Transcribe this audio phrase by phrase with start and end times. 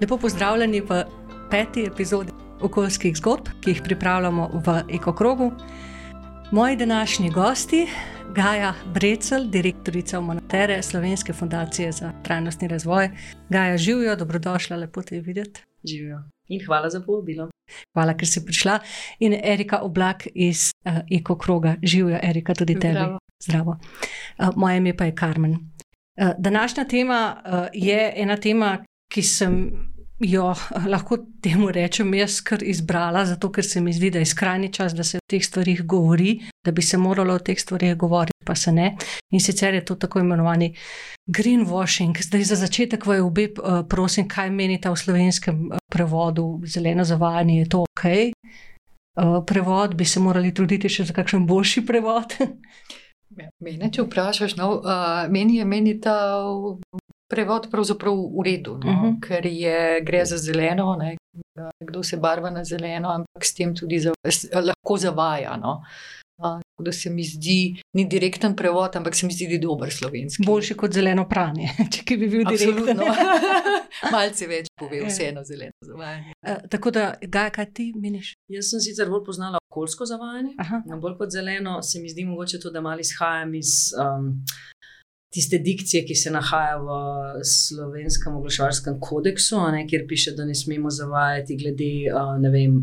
[0.00, 1.04] Lepo pozdravljeni v
[1.50, 5.52] peti epizodi okoljskih zgodb, ki jih pripravljamo v Ekokrogu.
[6.52, 7.86] Moji današnji gosti,
[8.34, 13.10] Gaja Brecel, direktorica Monotere Slovenske fundacije za trajnostni razvoj.
[13.48, 15.62] Gaja, živijo, dobrodošla, lepo te videti.
[15.84, 16.22] Živijo.
[16.48, 17.48] In hvala za povabilo.
[17.92, 18.78] Hvala, ker si prišla.
[19.18, 22.94] In Erika Oblak iz uh, Ekokroga, živijo, Erika, tudi tebi.
[22.94, 23.18] Zdravo.
[23.44, 23.76] Zdravo.
[24.38, 25.52] Uh, moje ime pa je Karmen.
[25.52, 28.84] Uh, današnja tema uh, je ena tema,
[29.14, 29.58] ki sem
[30.20, 34.30] jo eh, lahko temu rečem jaz kar izbrala, zato ker se mi zdi, da je
[34.30, 37.96] skrajni čas, da se o teh stvarih govori, da bi se moralo o teh stvarih
[37.96, 38.94] govoriti, pa se ne.
[39.32, 40.74] In sicer je to tako imenovani
[41.26, 42.20] greenwashing.
[42.22, 47.58] Zdaj za začetek vaju obe uh, prosim, kaj menite v slovenskem uh, prevodu, zeleno zavajanje,
[47.58, 48.04] je to ok.
[49.14, 52.36] Uh, prevod bi se morali truditi še za kakšen boljši prevod.
[53.64, 56.14] Mene, če vprašaš, no, uh, meni je meni ta
[57.26, 59.04] prevod pravzaprav v redu, no, uh Mhm.
[59.06, 59.20] -huh.
[59.20, 61.16] ker je, gre za zeleno, ne,
[61.80, 64.12] kdo se barva na zeleno, ampak s tem tudi za,
[64.54, 65.56] lahko zavaja.
[65.56, 65.82] No.
[66.36, 67.58] Uh, tako da se mi zdi,
[67.92, 70.42] ni direkten prevod, ampak se mi zdi, da je dober slovenski.
[70.46, 72.82] Boljši kot zeleno pranje, če bi bil direktno.
[72.82, 73.04] Absolutno.
[74.12, 75.06] Malce več pove, Ja.
[75.06, 76.32] vseeno zeleno zavajanje.
[76.42, 78.34] Uh, tako da, Gaja, kaj ti meniš?
[78.48, 80.82] Jaz sem sicer bolj poznala okoljsko zavajanje, Aha.
[80.96, 84.44] bolj kot zeleno, se mi zdi mogoče to, da malo izhajam iz um,
[85.34, 90.90] tiste dikcije, ki se nahaja v slovenskem oglaševalskem kodeksu, ne, kjer piše, da ne smemo
[90.90, 92.78] zavajati glede uh, ne vem,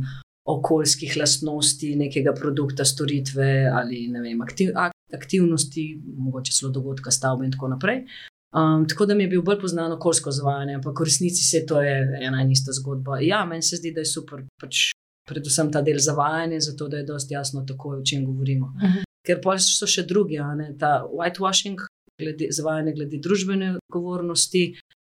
[0.51, 5.85] okoljskih lastnosti nekega produkta, storitve ali vem, aktiv, ak, aktivnosti,
[6.17, 8.03] mogoče celo dogodka, stavbe in tako naprej.
[8.51, 11.81] Um, tako da mi je bil bolj poznan okoljsko zavajanje, ampak v resnici se to
[11.81, 13.21] je ena in ista zgodba.
[13.23, 14.89] Ja, meni se zdi, da je super, pač
[15.29, 18.73] predvsem ta del zavajanja, zato da je dosti jasno, tako o čem govorimo.
[18.83, 19.07] Mhm.
[19.27, 21.79] Ker pa so še drugi, ne ta whitewashing,
[22.21, 24.63] glede, zavajanje glede družbene odgovornosti,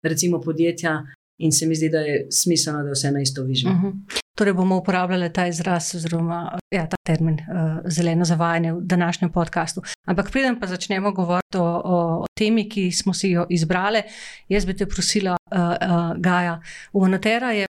[0.04, 0.98] recimo podjetja,
[1.38, 3.74] in se mi zdi, da je smiselno, da vse na isto vižemo.
[3.74, 4.20] Uh -huh.
[4.36, 9.82] Torej bomo uporabljali ta izraz, oziroma ja, ta termin uh, zeleno zavajanje v današnjem podkastu.
[10.06, 14.02] Ampak preden pa začnemo govoriti o, o, o temi, ki smo si jo izbrali,
[14.48, 16.60] jaz bi te prosila, uh, uh, Gaja.
[16.92, 17.66] Unotera je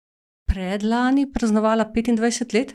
[0.52, 2.74] predlani praznovala 25 let.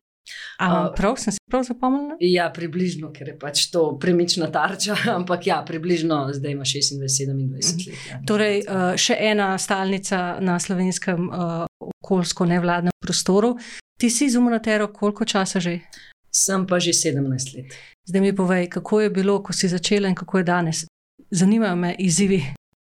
[0.59, 2.17] Uh, prav, sem si prav zapomnila?
[2.19, 7.87] Ja, približno, ker je pač to premična tarča, ampak ja, približno zdaj ima 26-27 let.
[8.09, 8.19] Ja.
[8.27, 13.55] Torej, uh, še ena stalnica na slovenskem uh, okoljsko nevladnem prostoru.
[13.97, 15.79] Ti si z Unotero koliko časa že?
[16.31, 17.73] Sem pa že 17 let.
[18.07, 20.85] Zdaj mi povej, kako je bilo, ko si začela in kako je danes.
[21.31, 22.43] Zanimajo me izzivi,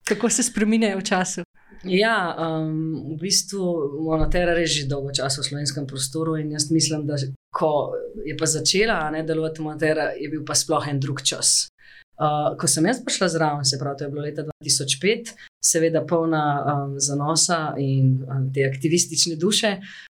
[0.07, 1.44] kako se spremenjajo v času.
[1.84, 3.62] Ja, um, v bistvu
[4.08, 7.19] Monotera res že dolgo časa v slovenskem prostoru in jaz mislim, da
[7.53, 7.94] ko
[8.25, 11.68] je pa začela ne, delovati Monotera, je bil pa sploh en drug čas.
[12.16, 16.44] Uh, ko sem jaz prišla zraven, se pravi, to je bilo leta 2005, seveda polna
[16.64, 19.75] um, zanosa in um, te aktivistične duše,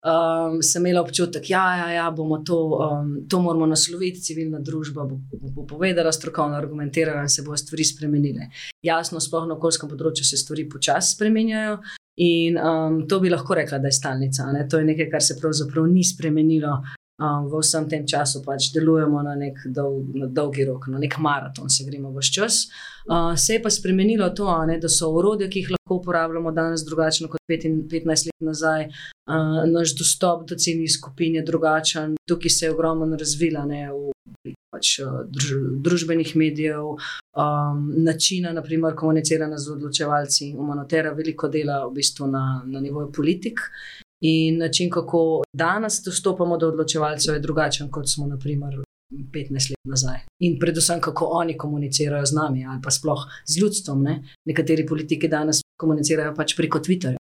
[0.06, 4.60] um, sem imela občutek, da ja, ja, ja, bomo to, um, to moramo nasloviti, civilna
[4.60, 8.50] družba bo, bo, bo povedala, strokovno argumentirala in se bodo stvari spremenile.
[8.82, 11.78] Jasno, sploh na okoljskem področju se stvari počasi spremenjajo.
[12.16, 14.46] In um, to bi lahko rekla, da je stalnica.
[14.52, 14.64] Ne?
[14.70, 16.78] To je nekaj, kar se pravzaprav ni spremenilo
[17.18, 21.18] um, v vsem tem času, pač delujemo na nek dolg, na dolgi rok, na nek
[21.18, 22.66] maraton, se gremo vse čas.
[23.06, 26.84] Uh, se je pa spremenilo to, ne, da so urodja, ki jih lahko uporabljamo danes,
[26.84, 28.88] drugačne kot 15 let nazaj.
[29.26, 34.52] Uh, naš dostop do ciljnih skupin je drugačen, tukaj se je ogromno razvila ne, v
[34.70, 34.98] pač,
[35.32, 35.52] druž,
[35.82, 40.52] družbenih medijev, um, načina, naprimer, komuniciranja z odločevalci.
[40.58, 43.62] Umanotera veliko dela v bistvu na, na nivoju politik.
[44.24, 48.80] In način, kako danes dostopamo do odločevalcev, je drugačen, kot smo, naprimer,
[49.12, 50.18] 15 let nazaj.
[50.40, 54.02] In predvsem, kako oni komunicirajo z nami ali pa sploh z ljudstvom.
[54.02, 54.22] Ne?
[54.44, 57.16] Nekateri politiki danes komunicirajo pač preko Twitterja.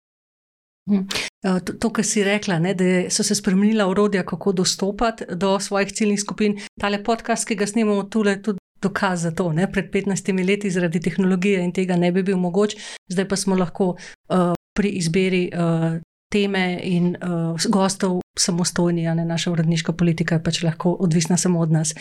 [0.91, 1.05] Uh,
[1.41, 5.93] To, to kar si rekla, ne, da so se spremenila urodja, kako dostopati do svojih
[5.93, 6.59] ciljnih skupin.
[6.81, 9.53] Tale podcast, ki ga snimamo tukaj, je tudi dokaz za to.
[9.53, 9.71] Ne.
[9.73, 12.77] Pred 15 leti zaradi tehnologije in tega ne bi bil mogoč,
[13.09, 15.97] zdaj pa smo lahko uh, pri izbiri uh,
[16.31, 21.61] teme in uh, gostov samostojni, a ne naša uredniška politika je pač lahko odvisna samo
[21.61, 21.95] od nas.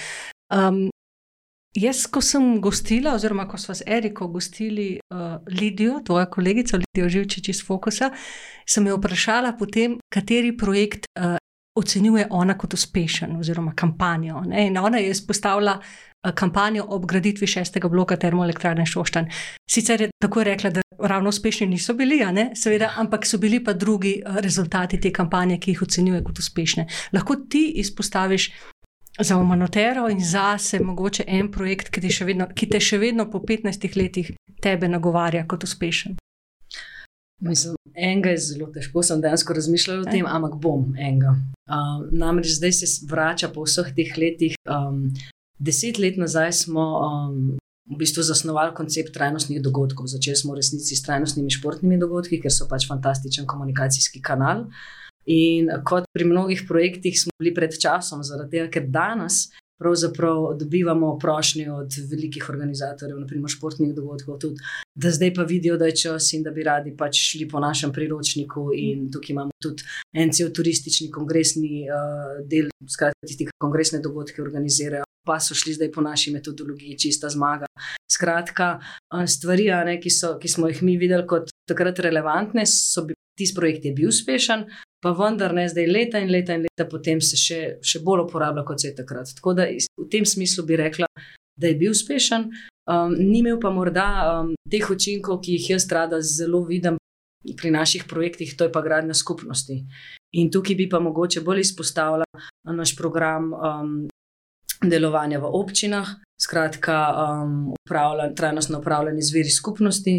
[0.54, 0.90] Um,
[1.78, 7.10] Jaz, ko sem gostila, oziroma ko smo s Eriko gostili uh, Lidijo, tvojo kolegico Lidijo
[7.10, 8.10] Živčič iz Fokusa,
[8.66, 11.38] sem jo vprašala potem, kateri projekt uh,
[11.78, 14.42] ocenjuje ona kot uspešen, oziroma kampanjo.
[14.50, 14.66] Ne?
[14.68, 19.30] In ona je izpostavila uh, kampanjo ob graditvi šestega bloka termoelektrarne Šoštan.
[19.70, 22.20] Sicer je tako rekla, da ravno uspešni niso bili,
[22.56, 26.88] seveda, ampak so bili pa drugi uh, rezultati te kampanje, ki jih ocenjuje kot uspešne.
[27.14, 28.52] Lahko ti izpostaviš
[29.20, 33.30] za Omanotero in zase mogoče en projekt, ki te še vedno, ki te še vedno
[33.32, 34.32] po 15 letih
[34.62, 36.18] tebe nagovarja kot uspešen?
[37.42, 41.38] Mislim, enega je zelo težko, sem dejansko razmišljala o tem, ampak bom enega.
[41.70, 44.58] Um, namreč zdaj se vrača po vseh teh letih.
[44.68, 45.14] Um,
[45.60, 47.58] deset let nazaj smo um,
[47.90, 50.08] v bistvu zasnovali koncept trajnostnih dogodkov.
[50.08, 54.68] Začeli smo v resnici s trajnostnimi športnimi dogodki, ker so pač fantastičen komunikacijski kanal.
[55.30, 61.18] In kot pri mnogih projektih smo bili pred časom, zaradi tega, ker danes pravzaprav dobivamo
[61.20, 64.56] prošnje od velikih organizatorjev, naprimer športnih dogodkov, tudi,
[64.96, 67.94] da zdaj pa vidijo, da je čas in da bi radi pač šli po našem
[67.94, 68.70] priročniku.
[68.76, 69.84] In tukaj imamo tudi
[70.14, 75.08] en cel turistični kongresni uh, del, skratka, tisti, ki kongresne dogodke organizirajo.
[75.28, 77.68] Pa so šli zdaj po naši metodologiji, čista zmaga.
[78.12, 78.80] Skratka,
[79.14, 83.20] eh, stvari, ne, ki, so, ki smo jih mi videli kot takrat relevantne, so bili.
[83.40, 84.66] Tisti projekt je bil uspešen,
[85.04, 88.66] pa vendar ne zdaj leta in leta in leta, potem se še, še bolj uporablja
[88.68, 89.32] kot se je takrat.
[89.38, 91.08] Tako da v tem smislu bi rekla,
[91.60, 92.50] da je bil uspešen,
[92.90, 97.00] um, ni imel pa morda um, teh učinkov, ki jih jaz rada zelo vidim
[97.58, 99.84] pri naših projektih, to je pa gradnja skupnosti.
[100.36, 102.28] In tukaj bi pa mogoče bolj izpostavila
[102.68, 103.94] naš program um,
[104.84, 110.18] delovanja v občinah, skratka, um, upravljan, trajnostno upravljanje zveri skupnosti,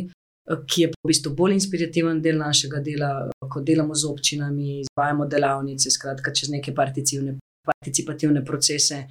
[0.66, 3.10] ki je v bistvu bolj inspirativen del našega dela,
[3.50, 9.04] ko delamo z občinami, izvajamo delavnice, skratka, čez neke participativne procese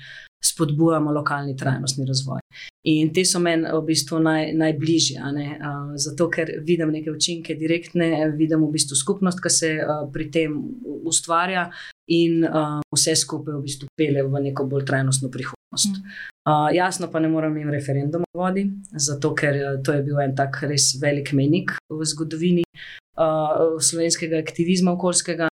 [0.43, 2.39] spodbujamo lokalni trajnostni razvoj.
[2.87, 8.29] In te so meni v bistvu naj, najbližje, uh, zato ker vidim neke učinke direktne,
[8.39, 10.55] vidim v bistvu skupnost, ki se uh, pri tem
[11.03, 11.69] ustvarja
[12.09, 15.93] in uh, vse skupaj v bistvu pele v neko bolj trajnostno prihodnost.
[15.93, 16.13] Mm.
[16.49, 20.33] Uh, jasno pa ne morem jim referendum voditi, zato ker uh, to je bil en
[20.35, 25.49] tak res velik menik v zgodovini uh, slovenskega aktivizma okoljskega.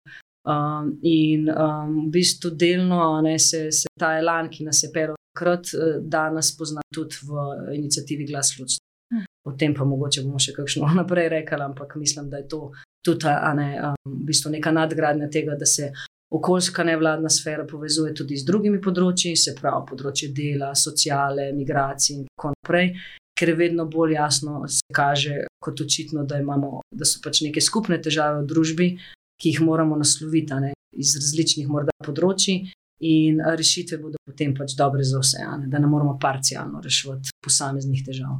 [0.46, 5.16] Um, in um, v bistvu delno ne, se, se ta elan, ki nas je pel
[5.34, 5.72] takrat,
[6.06, 8.84] danes pozna tudi v inicijativi Glas ljudstva.
[9.12, 9.24] Hm.
[9.44, 12.70] O tem pa mogoče bomo še kakšno naprej rekli, ampak mislim, da je to
[13.04, 15.92] tudi ne, um, v bistvu neka nadgradnja tega, da se
[16.36, 22.24] okoljska nevladna sfera povezuje tudi z drugimi področji, se pravi področje dela, sociale, migracij in
[22.28, 22.92] tako naprej,
[23.36, 27.60] ker je vedno bolj jasno, se kaže kot očitno, da, imamo, da so pač neke
[27.60, 28.88] skupne težave v družbi,
[29.36, 32.72] ki jih moramo nasloviti ne, iz različnih morda področji.
[33.04, 35.66] In rešitve bodo potem pač dobre za vse, ne?
[35.68, 38.38] da ne moramo parcialno reševati posameznih težav.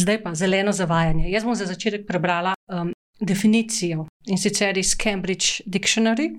[0.00, 1.26] Zdaj pa zeleno zavajanje.
[1.28, 6.30] Jaz bom za začetek prebrala um, definicijo in sicer iz Cambridge Dictionary.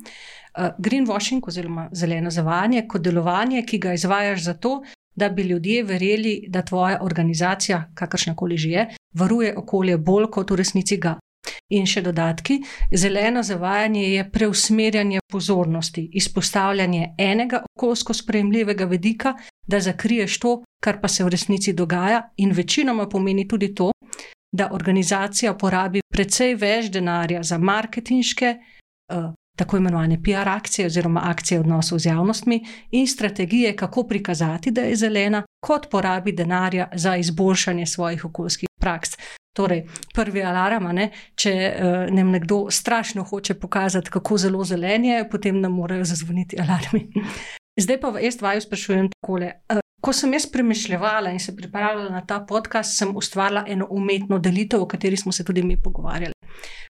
[0.77, 4.81] Greenwashing oziroma zeleno zavajanje kot delovanje, ki ga izvajaš zato,
[5.15, 10.51] da bi ljudje verjeli, da tvoja organizacija, kakršna koli že je, varuje okolje bolj kot
[10.51, 11.17] v resnici ga.
[11.69, 12.59] In še dodatki.
[12.95, 19.33] Zeleno zavajanje je preusmerjanje pozornosti, izpostavljanje enega okoljsko sprejemljivega vedika,
[19.67, 23.91] da zakriješ to, kar pa se v resnici dogaja, in večinoma pomeni tudi to,
[24.51, 28.55] da organizacija porabi precej več denarja za marketinške,
[29.13, 34.81] uh, tako imenovane PR akcije oziroma akcije odnosov z javnostmi in strategije, kako prikazati, da
[34.81, 39.09] je zelena, kot porabi denarja za izboljšanje svojih okoljskih praks.
[39.55, 39.83] Torej,
[40.15, 41.09] prvi alarm, ne?
[41.35, 46.59] če uh, nam nekdo strašno hoče pokazati, kako zelo zelen je, potem nam morajo zazvoniti
[46.61, 47.09] alarmi.
[47.83, 49.51] Zdaj pa jaz vaju sprašujem takole.
[49.73, 54.39] Uh, Ko sem jaz premišljala in se pripravljala na ta podcast, sem ustvarila eno umetno
[54.39, 56.33] delitev, o kateri smo se tudi mi pogovarjali.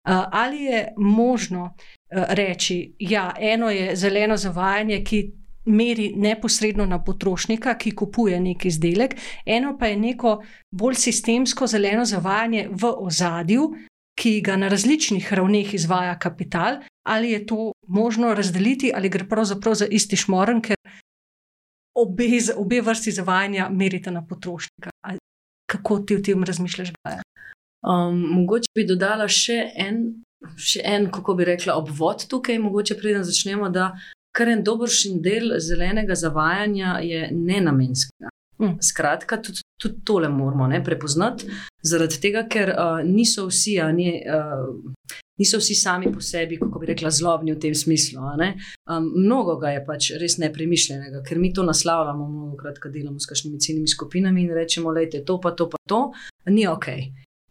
[0.07, 1.75] Ali je možno
[2.11, 5.33] reči, da ja, eno je zeleno zavajanje, ki
[5.67, 9.17] meri neposredno na potrošnika, ki kupuje neki izdelek,
[9.47, 13.71] eno pa je neko bolj sistemsko zeleno zavajanje v ozadju,
[14.17, 16.81] ki ga na različnih ravneh izvaja kapital.
[17.07, 20.77] Ali je to možno razdeliti, ali gre pravzaprav za isti šmoren, ker
[21.99, 24.91] obe, obe vrsti zavajanja merite na potrošnika.
[25.67, 26.93] Kako ti v tem razmišljaš?
[27.87, 30.01] Um, mogoče bi dodala še en,
[30.59, 33.93] še en, kako bi rekla, obvod tukaj, mogoče preden začnemo, da
[34.37, 38.33] kar en dobršen del zelenega zavajanja je nenamenskega.
[38.59, 38.79] Mm.
[38.81, 41.49] Skratka, tudi, tudi tole moramo ne, prepoznati,
[41.85, 46.89] zaradi tega, ker uh, niso vsi, ni, uh, niso vsi sami po sebi, kako bi
[46.91, 48.25] rekla, zlobni v tem smislu.
[48.25, 53.21] Um, mnogo ga je pač res nepremišljenega, ker mi to naslavljamo, mnogo krat, ko delamo
[53.21, 56.03] s kakšnimi ciljnimi skupinami in rečemo, da je to, pa to, pa to,
[56.49, 56.91] ni ok.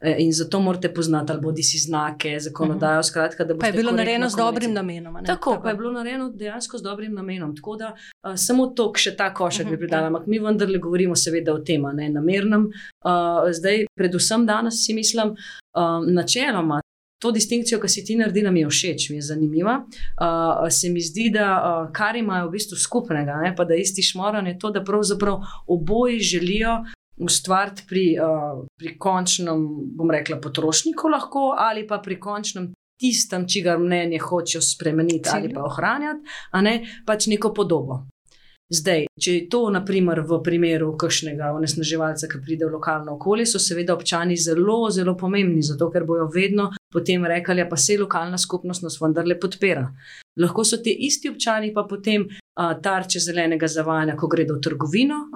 [0.01, 2.99] E, in zato morate poznati, ali bodi si znake, zakonodajo.
[2.99, 3.03] Mhm.
[3.03, 5.13] Skratka, pa je bilo narejeno z dobrim namenom.
[5.13, 7.55] Tako, tako, pa je bilo narejeno dejansko z dobrim namenom.
[7.55, 10.07] Tako da uh, samo to, še ta košek bi mhm, pridala.
[10.07, 12.67] Ampak mi vendarle govorimo, seveda, o tem, ne namernem.
[13.05, 16.81] Uh, zdaj, predvsem danes si mislim, uh, načeloma.
[17.23, 19.77] To distinkcijo, ki si ti naredila, mi je všeč, mi je zanimiva.
[20.19, 24.03] Uh, se mi zdi, da uh, kar imajo v bistvu skupnega, ne, pa da isti
[24.03, 25.39] šmoran je to, da pravzaprav
[25.71, 26.81] oboji želijo
[27.17, 29.61] ustvariti pri, uh, pri končnem,
[29.95, 35.63] bom rekla, potrošniku, lahko, ali pa pri končnem tistem, čigar mnenje hočejo spremeniti ali pa
[35.63, 38.05] ohranjati, a ne pač neko podobo.
[38.73, 43.61] Zdaj, če je to, naprimer, v primeru kakšnega onesnaževalca, ki pride v lokalno okolje, so
[43.61, 48.39] seveda občani zelo, zelo pomembni, zato ker bojo vedno potem rekli, da pa se lokalna
[48.41, 49.85] skupnost nas vendarle podpira.
[50.41, 55.27] Lahko so ti isti občani pa potem a, tarče zelenega zavajanja, ko gredo v trgovino,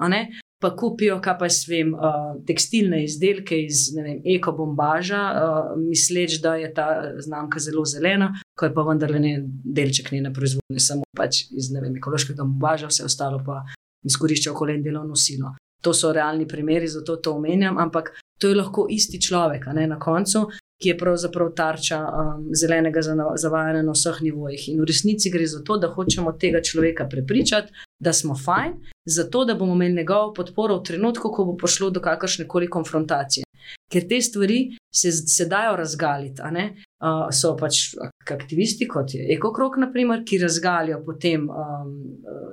[0.60, 3.88] pa kupijo, kaj pa jaz vem, uh, tekstilne izdelke iz
[4.36, 6.88] ekobombaža, uh, misleč, da je ta
[7.18, 11.96] znamka zelo zelena, ko je pa vendarle ne delček njene proizvodnje, samo pač iz vem,
[11.96, 13.62] ekološkega bombaža, vse ostalo pa
[14.04, 15.54] izkorišča okolje in delovno silo.
[15.80, 19.98] To so realni primeri, zato to omenjam, ampak to je lahko isti človek, ne na
[20.00, 20.46] koncu,
[20.80, 23.02] ki je pravzaprav tarča um, zelenega
[23.36, 24.68] zavajanja na vseh nivojih.
[24.72, 29.44] In v resnici gre za to, da hočemo tega človeka prepričati, da smo fajn, zato
[29.44, 33.44] da bomo imeli njegovo podporo v trenutku, ko bo prišlo do kakršne koli konfrontacije.
[33.92, 34.60] Ker te stvari
[34.94, 36.42] se, se dajo razgaliti.
[36.42, 37.94] Uh, so pač
[38.30, 41.94] aktivisti, kot je Ekokrok, naprimer, ki razgalijo potem um,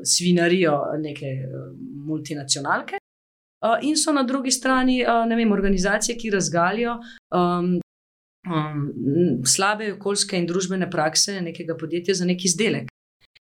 [0.04, 1.72] svinarijo neke uh,
[2.08, 3.00] multinacionalke.
[3.66, 7.00] Uh, in so na drugi strani uh, vem, organizacije, ki razgalijo
[7.34, 7.80] um,
[8.46, 12.92] um, slabe okoljske in družbene prakse nekega podjetja za neki izdelek.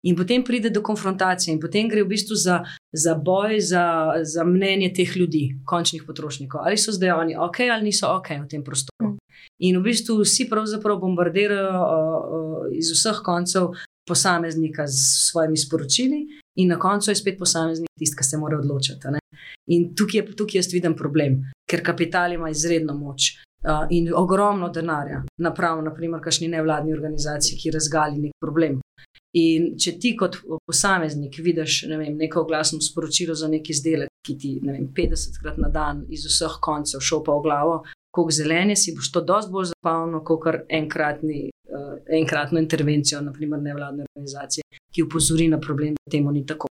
[0.03, 2.61] In potem pride do konfrontacije, in potem gre v bistvu za,
[2.95, 3.83] za boj, za,
[4.23, 6.61] za mnenje teh ljudi, končnih potrošnikov.
[6.63, 9.11] Ali so zdaj oni ok, ali niso ok v tem prostoru.
[9.11, 9.17] Mm.
[9.67, 13.75] In v bistvu vsi pravzaprav bombardirajo uh, uh, iz vseh koncev
[14.07, 16.23] posameznika s svojimi sporočili,
[16.55, 19.11] in na koncu je spet posameznik tisti, ki se mora odločiti.
[19.11, 19.19] Ne?
[19.69, 25.21] In tukaj, tukaj jaz vidim problem, ker kapital ima izredno moč uh, in ogromno denarja,
[25.37, 28.79] naprav, naprimer, kakšni nevladni organizaciji, ki razgali nek problem.
[29.37, 34.37] In če ti kot posameznik vidiš ne vem, neko glasno sporočilo za neki izdelek, ki
[34.41, 37.75] ti ne vem, 50krat na dan iz vseh koncev šopa v glavo,
[38.09, 41.49] koliko zelenje si boš to dosti bolj zapavno, kot kar enkratni.
[41.69, 46.65] Uh, enkratno intervencijo, naprimer, nevladne organizacije, ki upozori na problem, da temu ni tako.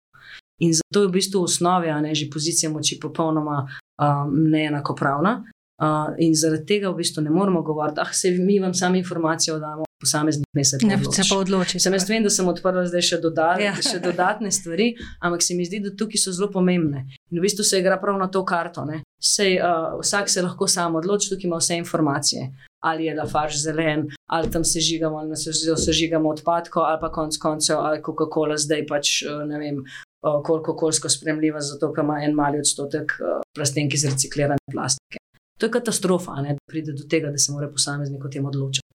[0.59, 5.45] In zato je v bistvu v osnovi, a ne že pozicija moči, popolnoma um, neenakopravna.
[5.79, 8.97] Uh, in zaradi tega v bistvu ne moremo govoriti, da ah, se mi vam samo
[8.99, 11.23] informacijo damo, posameznik ne se ne odloči.
[11.23, 11.81] Se pa odloči.
[11.81, 13.77] Sem jaz vem, da sem odprla zdaj še, dodal, ja.
[13.79, 14.89] še dodatne stvari,
[15.23, 17.05] ampak se mi zdi, da tukaj so zelo pomembne.
[17.31, 18.89] In v bistvu se igra prav na to karto.
[19.23, 22.51] Sej, uh, vsak se lahko sam odloči, tukaj ima vse informacije.
[22.83, 27.39] Ali je lafarž zelen, ali tam se žigamo, ali se sežigamo odpadkov, ali pa konc
[27.39, 29.83] koncev, ali Coca-Cola zdaj pač ne vem.
[30.21, 33.13] Koliko okoljsko spremljiva, zato ima en mali odstotek
[33.55, 35.19] plastenk iz reciklirane plastike.
[35.59, 38.89] To je katastrofa, ne, da pride do tega, da se mora posameznik o tem odločiti.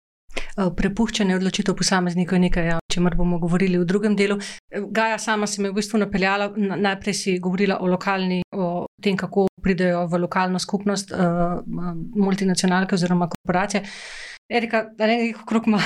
[0.53, 4.37] Eh, prepuščanje odločitev posameznikov je nekaj, ja, o čemer bomo govorili v drugem delu.
[4.69, 8.85] Eh, Gaja sama se mi je v bistvu napeljala, najprej si govorila o lokalni, o
[9.01, 11.61] tem, kako pridejo v lokalno skupnost uh,
[12.19, 13.83] multinacionalke oziroma korporacije.
[14.51, 15.79] Erika, da ne nekaj okrog ima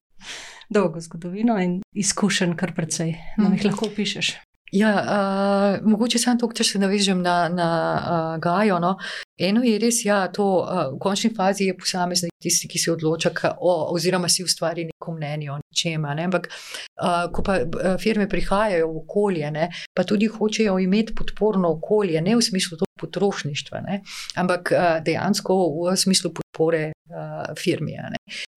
[0.74, 4.32] dolgo zgodovino in izkušen kar precej, da jih lahko opišeš.
[4.74, 8.80] Ja, uh, mogoče samo to, če se navežem na, na uh, Gajo.
[8.82, 8.96] No.
[9.38, 13.30] Eno je res, da ja, uh, v končni fazi je posameznik tisti, ki se odloča,
[13.54, 16.02] o, oziroma si ustvari neko mnenje o čem.
[16.18, 16.24] Ne.
[16.26, 17.60] Ampak, uh, ko pa
[18.02, 23.82] firme prihajajo v okolje, ne, pa tudi hočejo imeti podporno okolje, ne v smislu potrošništva,
[23.86, 24.00] ne,
[24.42, 27.94] ampak uh, dejansko v smislu podpore uh, firmi.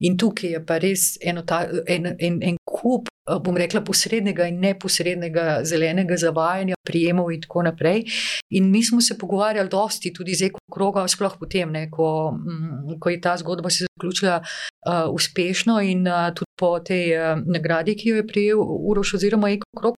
[0.02, 1.14] In tukaj je pa res
[1.46, 7.66] ta, en, en, en kup bom rekla, posrednega in neposrednega zelenega zavajanja, prijemov in tako
[7.68, 8.06] naprej.
[8.56, 13.10] In mi smo se pogovarjali dosti tudi z ekokroga, sploh potem, ne, ko, mm, ko
[13.10, 18.10] je ta zgodba se zaključila uh, uspešno in uh, tudi po tej uh, nagradi, ki
[18.10, 19.96] jo je prijel Uroš oziroma ekokrog.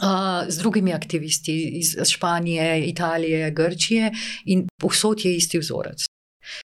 [0.00, 4.12] Uh, z drugimi aktivisti iz Španije, Italije, Grčije,
[4.44, 6.09] in povsod je isti vzorec.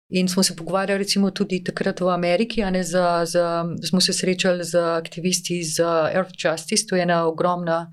[0.10, 4.63] In smo se pogovarjali, recimo, tudi takrat v Ameriki, ne, za, za, smo se srečali
[4.63, 7.91] z aktivisti iz Earth Justice, to je ena ogromna.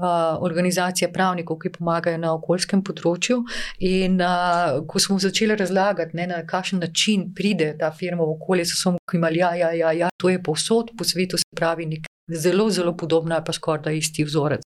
[0.00, 0.06] Uh,
[0.40, 3.42] organizacije pravnikov, ki pomagajo na okoljskem področju.
[3.84, 8.64] In uh, ko smo začeli razlagati, ne, na kakšen način pride ta firma v okolje,
[8.70, 12.08] so samo imeli, ja, ja, ja, ja, to je povsod po svetu, se pravi, nek
[12.32, 14.64] zelo, zelo podobna, pa skoraj da isti vzorec.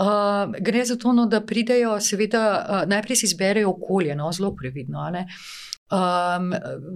[0.00, 4.54] Uh, gre za to, no, da pridejo, seveda, uh, najprej si izberejo okolje, no, zelo
[4.56, 5.04] previdno.
[5.06, 6.50] Um,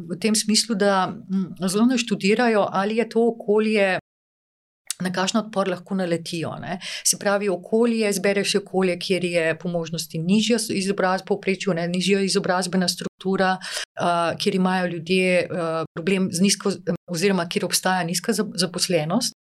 [0.09, 3.99] v tem smislu, da m, zelo ne študirajo, ali je to okolje.
[4.99, 6.57] Na kakšen odpor lahko naletijo.
[6.59, 6.81] Ne?
[7.07, 13.52] Se pravi, okolje, zbereš okolje, kjer je po možnosti nižja izobrazba, povprečju, nižja izobrazbena struktura,
[13.62, 16.75] uh, kjer imajo ljudje uh, problem z nizko,
[17.07, 19.38] oziroma kjer obstaja nizka zaposlenost,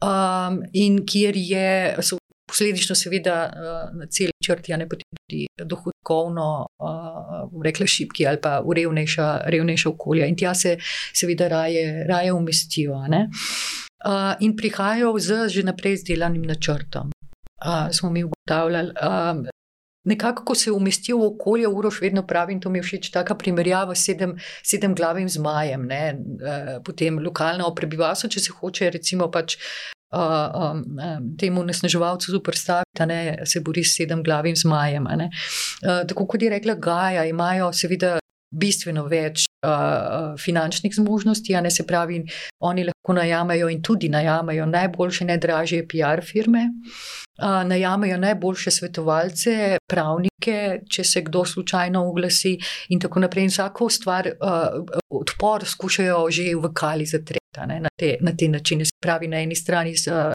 [0.00, 2.16] um, in kjer je, so
[2.54, 6.46] posledično, seveda, uh, na celi črti, a ne potem tudi dohodkovno,
[6.78, 10.28] uh, rekla šipki ali pa v revnejša, revnejša okolja.
[10.30, 10.76] In tja se,
[11.12, 13.00] seveda, raje, raje umestijo.
[13.02, 17.10] Uh, in prihajajo z že naprej izdelanim načrtom.
[17.90, 18.92] Smo mi ugotavljali,
[20.04, 23.34] nekako, ko se umestijo v okolje, uroš vedno pravi, in to mi je všeč, taka
[23.34, 26.02] primerjava s sedem, sedem glavim zmajem, ne,
[26.84, 29.56] potem lokalno prebivalstvo, če se hoče, recimo pač.
[30.14, 30.20] Uh,
[30.54, 35.06] um, um, temu nesnaževalcu zoprstaviti, da se bori s sedem glavim zmajem.
[35.06, 38.18] Uh, tako kot je rekla Gaja, imajo seveda
[38.54, 42.20] bistveno več uh, finančnih zmožnosti, a ne se pravi,
[42.64, 50.58] oni lahko najamejo in tudi najamejo najboljše, najdražje PR firme, uh, najamejo najboljše svetovalce, pravnike,
[50.90, 52.56] če se kdo slučajno oglasi
[52.94, 53.48] in tako naprej.
[53.48, 58.84] In vsako stvar, uh, odpor, skušajo že v kali zatreti na te, na te načine.
[58.84, 60.32] Se pravi, na eni strani z uh,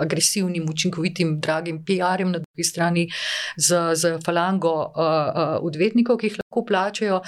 [0.00, 3.08] agresivnim, učinkovitim, dragim PR-jem, na drugi strani
[3.56, 7.20] z, z falango uh, uh, odvetnikov, ki jih lahko plačajo.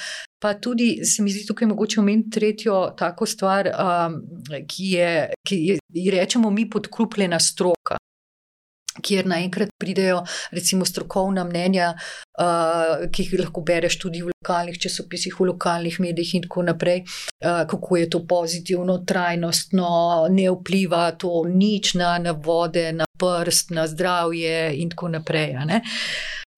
[0.42, 4.18] Pa tudi se mi zdi tukaj mogoče omeniti tretjo tako stvar, um,
[4.68, 5.12] ki je,
[5.48, 7.96] ki je, rečemo, mi podkrupljena stroka
[9.02, 10.22] kjer naenkrat pridejo,
[10.52, 11.92] recimo, strokovna mnenja,
[12.40, 17.02] uh, ki jih lahko bereš tudi v lokalnih časopisih, v lokalnih medijih, in tako naprej,
[17.02, 19.90] uh, kako je to pozitivno, trajnostno,
[20.30, 25.56] ne vpliva to nič na, na vode, na prst, na zdravje, in tako naprej.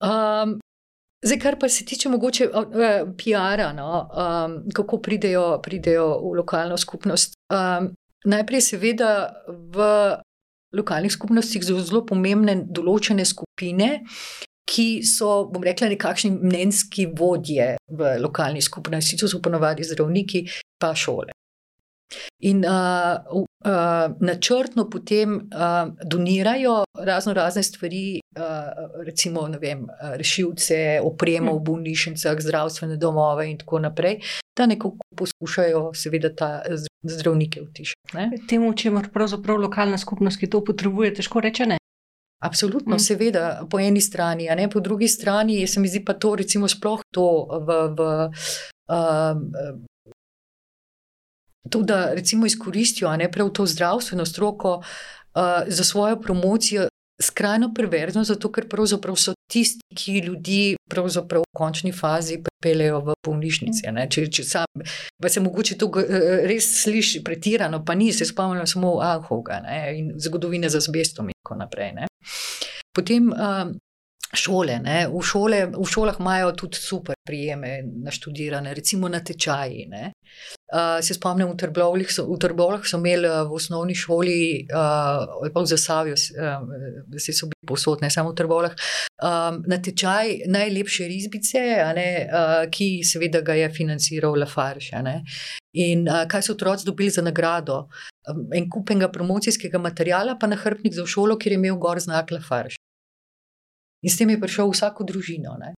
[0.04, 0.59] Um,
[1.25, 2.75] zdaj, kar pa se tiče mogoče uh,
[3.18, 7.35] PR-a, no, um, kako pridejo, pridejo v lokalno skupnost.
[7.50, 9.12] Um, najprej, seveda,
[9.49, 9.85] v
[10.76, 14.02] lokalnih skupnostih zelo, zelo pomembne določene skupine,
[14.68, 20.44] ki so, bom rekla, nekakšni mnenjski vodje v lokalni skupnosti, so ponovadi zdravniki,
[20.80, 21.32] pa šole.
[22.48, 28.42] In uh, uh, načrtno potem uh, donirajo razno razne stvari, uh,
[29.06, 34.20] recimo vem, rešilce, opremo v bolnišnicah, zdravstvene domove in tako naprej,
[34.58, 36.62] da nekako poskušajo, seveda, ta
[37.02, 38.46] zdravnike utišati.
[38.48, 41.78] Temu, če ima pravzaprav lokalna skupnost, ki to potrebuje, težko reče ne.
[42.44, 43.02] Absolutno, mm.
[43.02, 46.68] seveda, po eni strani, a ne po drugi strani, se mi zdi pa to, recimo,
[46.68, 47.28] sploh to
[47.66, 47.78] v.
[47.98, 48.11] v
[48.88, 49.87] uh,
[51.70, 56.88] To, da recimo izkoristijo ne prav to zdravstveno stroko uh, za svojo promocijo,
[57.22, 63.92] skrajno perverzno, zato ker pravzaprav so tisti, ki ljudi v končni fazi pripeljejo v bolnišnice.
[64.11, 64.85] Če, če sam,
[65.28, 69.61] se mogoče to eh, res sliši pretirano, pa ni, se spomnim samo Alhoga
[69.94, 71.92] in zgodovine z azbestom in tako naprej.
[71.98, 72.07] Ne.
[72.94, 73.74] Potem um,
[74.34, 75.66] šole, v, šole.
[75.72, 79.86] V šolah imajo tudi super prijeme na študiranje, recimo na tečaji.
[79.88, 80.12] Ne.
[80.72, 82.26] Uh, se spomnim, v Trbovljah so,
[82.84, 88.02] so imeli v osnovni šoli, uh, ali pa v Zasavju, uh, se so bili posod,
[88.02, 88.74] ne samo v Trbovljah,
[89.22, 91.62] um, na tečaj najlepše risbice,
[91.96, 94.92] ne, uh, ki seveda ga je financiral Lafarge.
[95.72, 97.86] In uh, kaj so otroci dobili za nagrado?
[98.28, 102.77] Um, en kupenega promocijskega materijala, pa nahrbnik za šolo, kjer je imel gor znak Lafarge.
[104.04, 105.72] In s tem je prišel vsako družino ne,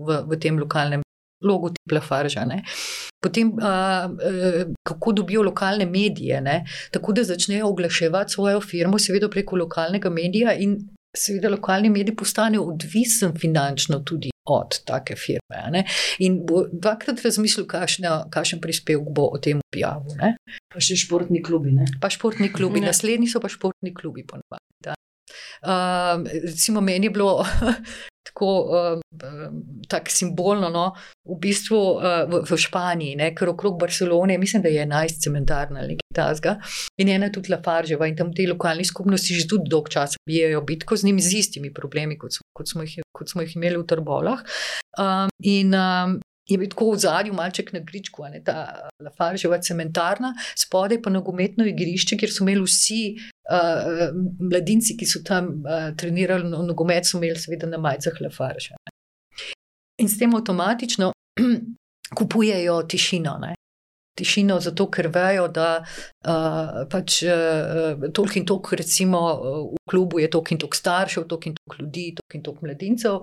[0.00, 1.02] v, v tem lokalnem
[1.44, 2.40] logotipu Lafarge.
[3.20, 6.64] Potem, a, a, kako dobijo lokalne medije, ne?
[6.90, 10.78] tako da začnejo oglaševati svojo firmo, seveda preko lokalnega medija, in
[11.16, 15.62] seveda lokalni mediji postanejo odvisen finančno tudi od take firme.
[15.70, 15.84] Ne?
[16.18, 20.16] In bo dvakrat razmislil, kakšen prispevek bo o tem objavil.
[20.20, 20.36] Ne?
[20.72, 21.72] Pa še športni klubi.
[21.74, 21.88] Ne?
[22.00, 24.24] Pa športni klubi, naslednji so pa športni klubi.
[24.28, 24.94] Ponovadi,
[25.62, 27.44] Uh, recimo, meni je bilo
[28.28, 28.48] tako
[29.90, 30.92] uh, simbolno, no,
[31.24, 35.80] v bistvu uh, v, v Španiji, ne, ker okrog Barcelone, mislim, da je 11 cementarna
[35.80, 36.56] ali nekaj tasga,
[37.00, 40.96] in ena tudi Lafarževa, in tam te lokalne skupnosti že tudi dolgo časa bijajo bitko
[40.96, 43.86] z njimi, z istimi problemi, kot, so, kot, smo, jih, kot smo jih imeli v
[43.86, 44.42] Trbolah.
[44.98, 50.32] Um, in um, je bil tako v zadju, malček na gričku, ne, ta Lafarževa cementarna,
[50.58, 53.00] spodaj pa nogometno igrišče, kjer so imeli vsi
[53.50, 58.76] uh, mladinci, ki so tam uh, trenirali no, nogomet, so imeli seveda na majcah Lafarže.
[60.02, 61.12] In s tem avtomatično
[62.18, 63.38] kupujejo tišino.
[63.42, 63.54] Ne.
[64.16, 69.22] Tišino, zato ker vejo, da uh, pač uh, toliko in toliko, recimo
[69.74, 73.18] v klubu je toliko in toliko staršev, toliko in toliko ljudi, toliko in toliko mladincev.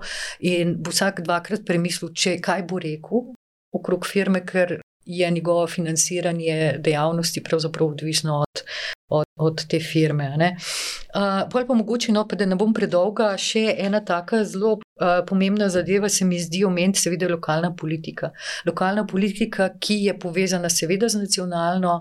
[0.53, 3.31] In vsak dvakrat premislil, če kaj bo rekel
[3.73, 8.63] okrog firme, ker je njegovo financiranje dejavnosti pravzaprav odvisno od,
[9.09, 10.29] od, od te firme.
[10.37, 15.25] Uh, pa pa mogoče, no, pa da ne bom predolga, še ena taka zelo Uh,
[15.25, 18.29] pomembna zadeva se mi zdi omeniti, seveda, lokalna politika.
[18.65, 21.95] Lokalna politika, ki je povezana, seveda, z nacionalno,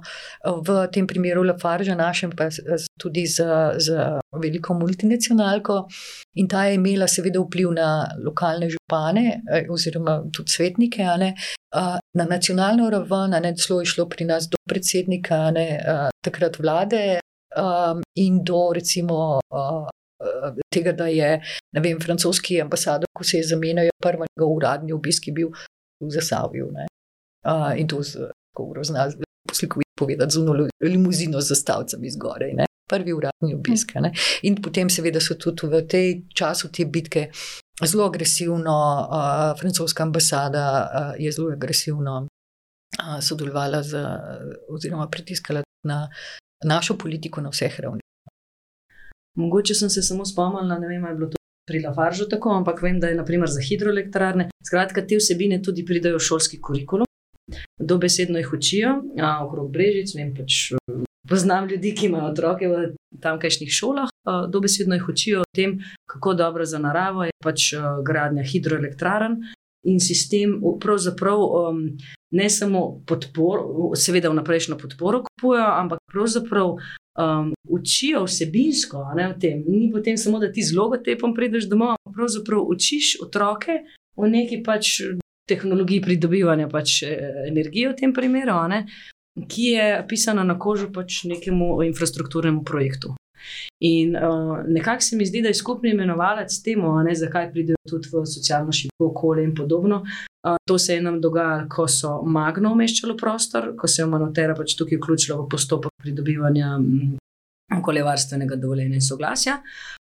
[0.44, 2.50] v tem primeru Lafarge, našem pa
[3.00, 3.48] tudi z,
[3.80, 3.96] z
[4.36, 5.78] veliko multinacionalko,
[6.36, 7.88] in ta je imela, seveda, vpliv na
[8.20, 9.40] lokalne župane
[9.72, 11.08] oziroma tudi svetnike.
[11.08, 11.61] Uh,
[12.14, 15.66] na nacionalno raven, ne celo je šlo pri nas do predsednika, ne,
[16.24, 17.20] takrat vlade.
[17.52, 19.88] Um, in do, recimo, uh,
[20.72, 25.32] tega, da je vem, francoski ambasador, ko se je zamenjal, prvi njegov uradni obisk je
[25.32, 25.50] bil
[26.00, 26.70] v Zasavju.
[26.72, 29.08] Uh, in to z grozna,
[29.48, 32.52] poslikovit povedati, z uno limuzino z zastavcami zgoraj.
[32.54, 32.66] Ne?
[32.88, 33.94] Prvi uradni obisk.
[34.00, 34.12] Ne?
[34.42, 37.30] In potem, seveda, so tudi v tej času te bitke
[37.80, 44.06] zelo agresivno, uh, francoska ambasada uh, je zelo agresivno uh, sodelovala z,
[44.68, 46.08] oziroma pritiskala na
[46.64, 48.02] našo politiko na vseh ravneh.
[49.36, 51.36] Mogoče sem se samo spomnila, ne vem, ali je bilo to
[51.68, 54.48] pri Lafaržu tako, ampak vem, da je naprimer za hidroelektrarne.
[54.66, 57.08] Skratka, te vsebine tudi pridajo v šolski kurikulum,
[57.80, 60.72] dobesedno jih učijo, a, okrog brežic, vem pač.
[61.32, 62.80] Poznam ljudi, ki imajo otroke v
[63.24, 64.10] tamkajšnjih šolah,
[64.52, 67.70] dobesedno jih učijo o tem, kako dobro za naravo je pač
[68.04, 69.38] gradnja hidroelektrarn
[69.88, 71.78] in sistem, pravzaprav um,
[72.36, 79.64] ne samo podporo, seveda vnaprejšnjo podporo kupujejo, ampak pravzaprav um, učijo vsebinsko ne, v tem.
[79.66, 83.80] Ni potem samo, da ti z logotipom prideš domov, ampak pravzaprav učiš otroke
[84.20, 85.00] v neki pač
[85.48, 88.84] tehnologiji pridobivanja pač eh, energije v tem primeru, ne,
[89.48, 93.14] ki je pisana na kožu pač nekemu infrastrukturnemu projektu.
[93.80, 98.08] In uh, nekako se mi zdi, da je skupni imenovalec temu, ne, zakaj pridejo tudi
[98.12, 100.04] v socialno šibko okolje in podobno.
[100.46, 104.54] Uh, to se je nam dogajalo, ko so magno umeščali prostor, ko se je Manotera
[104.54, 106.78] pač tukaj vključila v postopek pridobivanja
[107.78, 109.58] okoljevarstvenega dovoljenja in soglasja.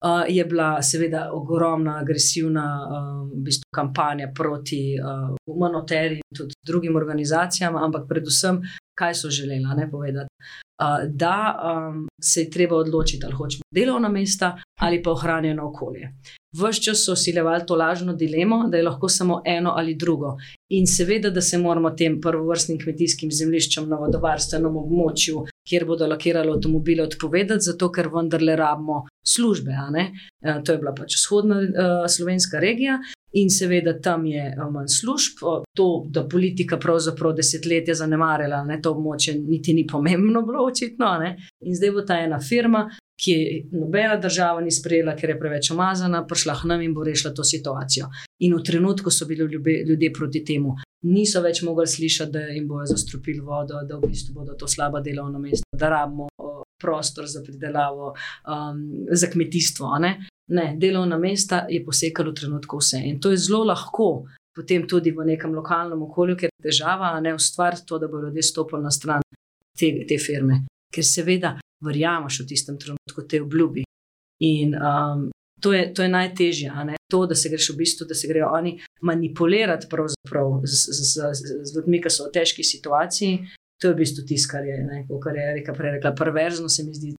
[0.03, 6.53] Uh, je bila seveda ogromna, agresivna uh, v bistvu kampanja proti uh, Manoteri in tudi
[6.65, 8.61] drugim organizacijam, ampak predvsem,
[8.99, 10.29] kaj so želeli ne, povedati.
[10.81, 16.11] Uh, da um, se je treba odločiti, ali hočemo delovna mesta ali pa ohranjeno okolje.
[16.53, 20.37] Vse čas so usiljevali to lažno dilemo, da je lahko samo eno ali drugo.
[20.73, 26.49] In seveda, da se moramo tem prvovrstnim kmetijskim zemljiščem na vodovarstvenem območju, kjer bodo lakirali
[26.49, 29.03] avtomobile, odpovedati, zato ker vendarle rabimo
[29.35, 29.75] službe.
[30.01, 30.07] E,
[30.65, 32.97] to je bila pač vzhodna uh, slovenska regija.
[33.33, 35.39] In seveda tam je manj služb,
[35.73, 41.15] to, da politika pravzaprav desetletja zanemarila, ne, to območje niti ni pomembno bilo, očitno.
[41.21, 41.31] Ne.
[41.65, 42.85] In zdaj bo ta ena firma,
[43.23, 47.03] ki je nobena država ni sprejela, ker je preveč omazana, prišla k nam in bo
[47.03, 48.09] rešila to situacijo.
[48.43, 50.75] In v trenutku so bili ljube, ljudje proti temu.
[51.07, 55.01] Niso več mogli slišati, da jim bojo zastropili vodo, da v bistvu bodo to slaba
[55.01, 56.27] delovna mesta, da rabimo
[56.81, 58.13] prostor za pridelavo,
[58.47, 59.97] um, za kmetijstvo.
[59.99, 60.17] Ne?
[60.47, 63.01] ne, delovna mesta je posekalo v trenutku vse.
[63.03, 64.25] In to je zelo lahko.
[64.55, 68.43] Potem tudi v nekem lokalnem okolju, ker je težava, ne ustvariti to, da bodo ljudje
[68.43, 69.23] stopili na stran
[69.79, 70.59] te, te firme.
[70.93, 71.55] Ker seveda
[71.85, 73.83] verjameš v tistem trenutku te obljubi.
[74.43, 75.29] In um,
[75.61, 76.71] to, je, to je najtežje,
[77.11, 79.87] to, da se greš v bistvu, da se grejo oni manipulirati
[80.63, 81.29] z, z,
[81.63, 83.39] z, ljudmi, ki so v težki situaciji.
[83.81, 86.83] To je v bistvu tisto, kar je, ne, kar je Erika prej rekla, perverzno, se
[86.83, 87.13] mi zdi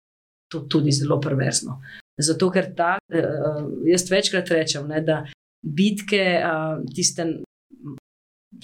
[0.52, 1.80] to tudi zelo perverzno.
[2.20, 5.24] Zato, ker ta, uh, jaz večkrat rečem, ne, da
[5.64, 7.28] bitke, uh, tiste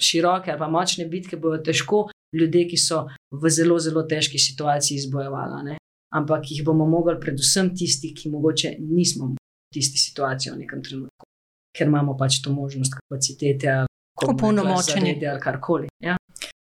[0.00, 5.02] široke ali pa močne bitke, bodo težko ljudje, ki so v zelo, zelo težki situaciji
[5.02, 5.78] izbojevali
[6.14, 9.38] ampak jih bomo mogli, predvsem tisti, ki mogoče nismo v
[9.74, 11.28] tisti situaciji v nekem trenutku,
[11.76, 13.84] ker imamo pač to možnost, kapacitete,
[14.20, 15.88] popolnomočenje ali karkoli.
[16.02, 16.16] Ja?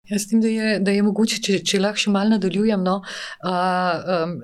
[0.09, 2.85] Jaz mislim, da je, da je mogoče, če, če lahko še malo nadaljujem.
[2.85, 3.03] No,
[3.45, 4.41] uh, um,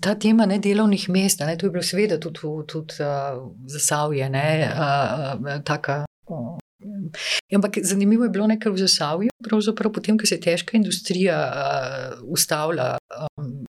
[0.00, 4.24] Ta tema ne, delovnih mest, ne, to je bilo seveda tudi, tudi uh, za Savje.
[4.32, 5.98] Ne, uh, taka,
[6.32, 6.54] uh,
[7.52, 12.24] ampak zanimivo je bilo nekaj v Zasavju, pravzaprav potem, ko se je težka industrija uh,
[12.32, 12.94] ustavila,
[13.36, 13.66] um,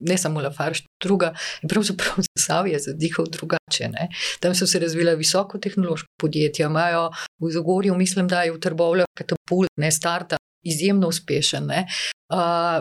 [0.00, 1.32] ne samo Lafarge, druga,
[1.62, 3.88] in pravzaprav Zasavje zadihal drugače.
[3.88, 4.08] Ne.
[4.40, 9.08] Tam so se razvila visoko tehnološka podjetja, imajo v Zagorju, mislim, da je v Trbovlju
[9.18, 10.36] katapult, ne starta.
[10.66, 11.68] Izjemno uspešen.
[11.70, 12.40] Uh,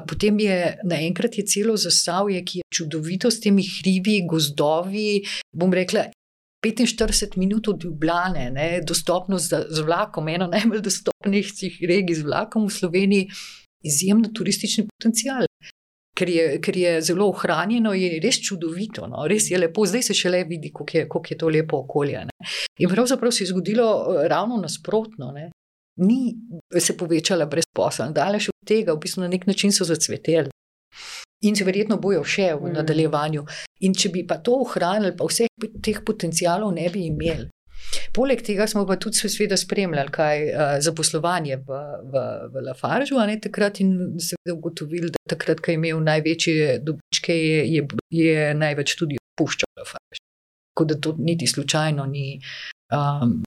[0.10, 5.22] potem je naenkrat celo zastavje, ki je čudovito s temi hribi, gozdovi.
[5.54, 6.08] Bom rekla,
[6.66, 11.54] 45 minut od Ljubljane, ne, dostopnost z, z vlakom, ena najbolj dostopnih
[11.88, 13.30] regij z vlakom v Sloveniji,
[13.86, 15.46] izjemno turistični potencial
[16.18, 19.28] ker je, ker je zelo ohranjeno, je res čudovito, no?
[19.30, 22.26] res je lepo, zdaj se šele vidi, kako je, koliko je to lepo okolje.
[22.30, 22.50] Ne?
[22.82, 25.32] In pravzaprav se je zgodilo eh, ravno nasprotno.
[25.36, 25.50] Ne?
[26.02, 26.36] Ni
[26.80, 30.54] se povečala brezposelnost, daleč od tega, v bistvu na nek način so zacveteli.
[31.46, 32.78] In se verjetno bojo še v mm.
[32.80, 33.46] nadaljevanju.
[33.86, 37.50] In če bi pa to ohranili, pa vseh teh potencialov ne bi imeli.
[38.14, 43.20] Poleg tega smo pa tudi seveda spremljali, kaj je uh, zaposlovanje v, v, v Lafaržu,
[43.22, 47.88] a ne takrat in seveda ugotovili, da takrat, ko je imel največje dobičke, je, je,
[48.14, 50.24] je največ tudi opuščal Lafarž.
[50.74, 52.40] Tako da to niti slučajno ni.
[52.94, 53.42] Um,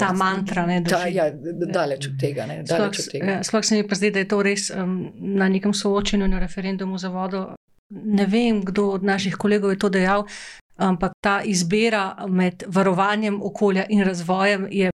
[0.00, 1.26] Ta mantra, ne, da je ja,
[1.72, 2.46] daleč od tega.
[3.44, 6.98] Sploh se mi pa zdi, da je to res um, na nekem soočenju na referendumu
[6.98, 7.50] za vodo.
[7.90, 10.24] Ne vem, kdo od naših kolegov je to dejal,
[10.80, 14.90] ampak ta izbira med varovanjem okolja in razvojem je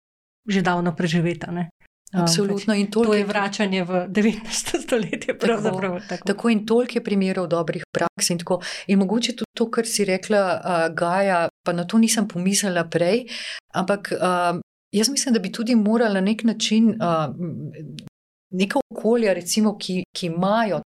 [0.50, 1.52] že davno preživeta.
[1.52, 1.70] Ne?
[2.14, 2.74] Absolutno.
[2.74, 4.82] Um, to je vračanje v 19.
[4.84, 5.38] stoletje.
[5.38, 6.26] Tako, tako.
[6.26, 8.30] tako in toliko je primerov dobrih praks.
[8.30, 8.40] In,
[8.88, 13.26] in mogoče tudi to, kar si rekla, uh, Gaja, pa na to nisem pomislila prej.
[13.74, 14.60] Ampak uh,
[14.92, 17.34] jaz mislim, da bi tudi morala na nek način uh,
[18.52, 20.82] neka okolja, recimo, ki, ki imajo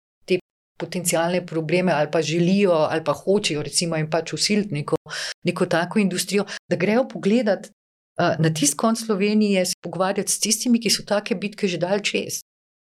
[0.76, 4.96] potencijalne probleme, ali pa želijo, ali pa hočejo, recimo, jim pač usiliti neko,
[5.44, 10.80] neko tako industrijo, da grejo pogledat uh, na tisti konc Slovenije, se pogovarjati s tistimi,
[10.80, 12.40] ki so take bitke že dal čez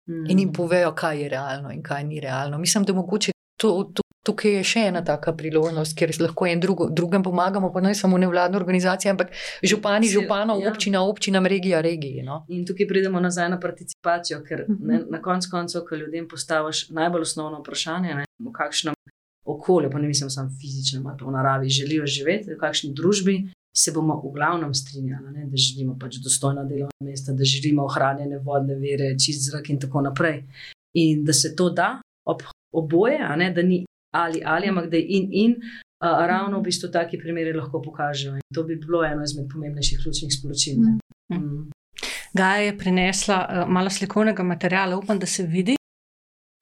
[0.08, 0.30] mm.
[0.30, 2.58] in jim povejo, kaj je realno in kaj ni realno.
[2.58, 6.86] Mislim, da mogoče to, to, Tukaj je še ena taka priložnost, kjer lahko en drugo,
[6.88, 10.70] drugem pomagamo, pa ne samo nevladne organizacije, ampak župani, županov, ja.
[10.72, 12.22] občina, občina, regija, regiji.
[12.24, 12.40] No?
[12.48, 14.86] In tukaj pridemo nazaj na participacijo, ker mhm.
[14.88, 18.96] ne, na koncu koncev, ko ljudem postaviš najbolj osnovno vprašanje, ne, v kakšnem
[19.44, 23.36] okolju, pa ne mislim samo fizičnem, ali pa v naravi, želijo živeti, v kakšni družbi.
[23.76, 28.38] Se bomo v glavnem strinjali, ne, da želimo pač dostojna delovna mesta, da želimo ohranjene
[28.38, 30.44] vodne vere, čist zrak in tako naprej.
[30.94, 33.84] In da se to da ob oboje, ne, da ni
[34.14, 35.56] ali ali, ampak da je in in.
[36.04, 38.34] Uh, ravno v bistvu taki primeri lahko pokažejo.
[38.34, 40.76] In to bi bilo eno izmed pomembnejših ključnih sporočil.
[40.78, 40.98] Mm.
[41.32, 41.70] Mm.
[42.34, 45.76] Gaja je prinesla uh, malo slikovnega materiala, upam, da se vidi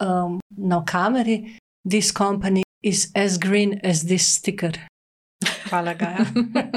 [0.02, 1.58] um, na kameri.
[1.90, 4.78] This company is as green as this sticker.
[5.70, 6.24] Hvala, Gaja.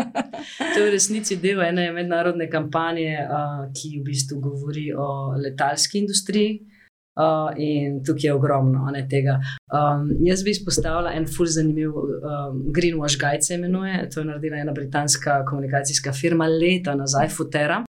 [0.74, 6.00] to je v resnici del ene mednarodne kampanje, uh, ki v bistvu govori o letalski
[6.00, 6.75] industriji.
[7.16, 9.38] Uh, in tukaj je ogromno ne, tega.
[9.72, 14.10] Um, jaz bi izpostavila en fulj zanimiv um, Greenwash Guide, se imenuje.
[14.12, 17.84] To je naredila ena britanska komunikacijska firma leta nazaj, Futera.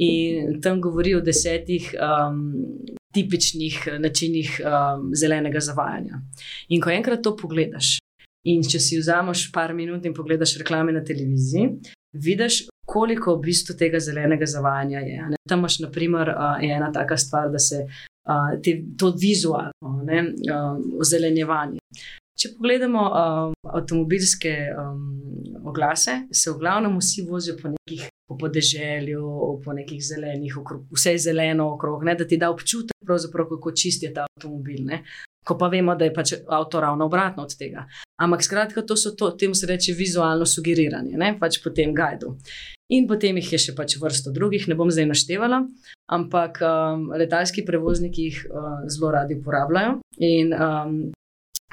[0.00, 2.40] In tam govori o desetih um,
[3.16, 6.20] tipičnih načinih um, zelenega zavajanja.
[6.68, 7.98] In ko enkrat to pogledaš,
[8.48, 11.70] in če si vzameš par minut in pogledaš reklame na televiziji,
[12.12, 15.30] vidiš, koliko v bistvu tega zelenega zavajanja je.
[15.32, 15.40] Ne?
[15.48, 17.84] Tam imaš, na primer, uh, ena taka stvar, da se
[18.26, 21.80] uh, te, to vizualno uh, ozelenjevanje.
[22.36, 25.06] Če pogledamo um, avtomobilske um,
[25.64, 29.22] oglase, se v glavnem vsi vozijo po nekih po podeželju,
[29.64, 34.02] po nekih zelenih, okrog, vse je zeleno okrog, ne, da ti da občutek, kako čist
[34.02, 34.82] je ta avtomobil.
[34.84, 35.02] Ne.
[35.46, 37.86] Ko pa vemo, da je pač avto ravno obratno od tega.
[38.18, 42.34] Ampak skratka, to so to, temu se reče vizualno sugeriranje, ne, pač po tem gajdu.
[42.94, 45.64] In potem jih je še pač vrsto drugih, ne bom zdaj naštevala,
[46.06, 49.96] ampak um, letalski prevozniki jih uh, zelo radi uporabljajo.
[50.22, 50.92] In um,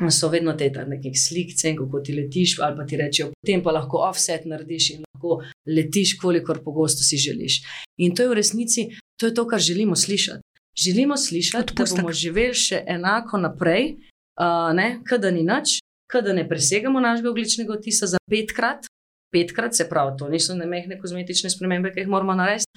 [0.09, 4.01] so vedno te nekaj slikce, kako ti letiš, ali pa ti rečejo, potem pa lahko
[4.07, 7.61] offset narediš in lahko letiš, kolikor pogosto si želiš.
[8.01, 8.87] In to je v resnici
[9.19, 10.41] to, je to kar želimo slišati.
[10.73, 13.99] Želimo slišati, da bomo živeli še enako naprej,
[14.41, 14.73] uh,
[15.05, 15.77] kada ni nič,
[16.09, 18.89] kada ne presegamo našega ogličnega otisa za petkrat,
[19.33, 22.69] petkrat, se pravi, to niso ne mehne kozmetične spremembe, ki jih moramo narediti.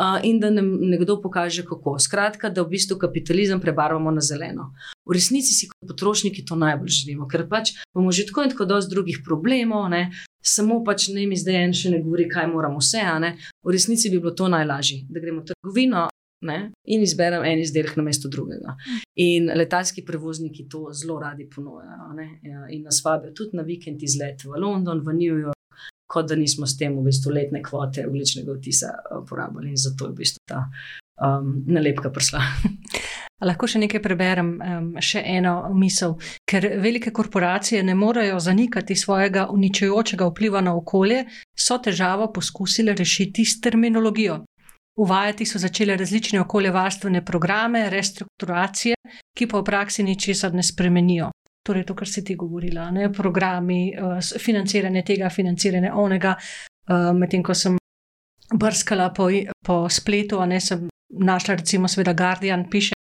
[0.00, 1.98] Uh, in da nam nekdo pokaže, kako.
[2.00, 4.72] Skratka, da v bistvu kapitalizem prebarvamo na zeleno.
[5.06, 8.64] V resnici si kot potrošniki to najbolj želimo, ker pač bomo že tako in tako
[8.64, 10.10] dosti drugih problemov, ne?
[10.42, 13.04] samo pač ne mi zdaj en še ne govori, kaj moramo vse.
[13.62, 16.08] V resnici bi bilo to najlažje, da gremo v trgovino
[16.42, 16.72] ne?
[16.84, 18.74] in izberemo en izdelek na mesto drugega.
[19.22, 22.12] In letalski prevozniki to zelo radi ponujajo.
[22.42, 25.61] Ja, in nas vabijo tudi na vikend izlet v London, v New York
[26.12, 30.10] kot da nismo s tem v bistvu letne kvote ogličnega vtisa eh, porabili in zato
[30.10, 30.66] je v bistvu ta
[31.22, 32.42] um, nalepka prišla.
[33.48, 36.14] Lahko še nekaj preberem, um, še eno misel,
[36.46, 41.24] ker velike korporacije ne morejo zanikati svojega uničujočega vpliva na okolje,
[41.58, 44.42] so težavo poskusile rešiti s terminologijo.
[45.02, 48.98] Uvajati so začele različne okoljevarstvene programe, restrukturacije,
[49.34, 51.30] ki pa v praksi ničesar ne spremenijo.
[51.62, 56.34] Torej, to, kar si ti govorila, ne programi, uh, financiranje tega, financiranje onega.
[56.90, 57.76] Uh, Medtem ko sem
[58.54, 59.28] brskala po,
[59.64, 62.98] po spletu, ne sem našla, recimo, Sveda Guardian piše.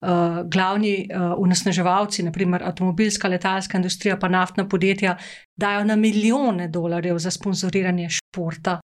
[0.00, 5.16] Uh, glavni uh, unesnaževalci, naprimer avtomobilska, letalska industrija, pa naftna podjetja,
[5.60, 8.80] dajo na milijone dolarjev za sponzoriranje športa.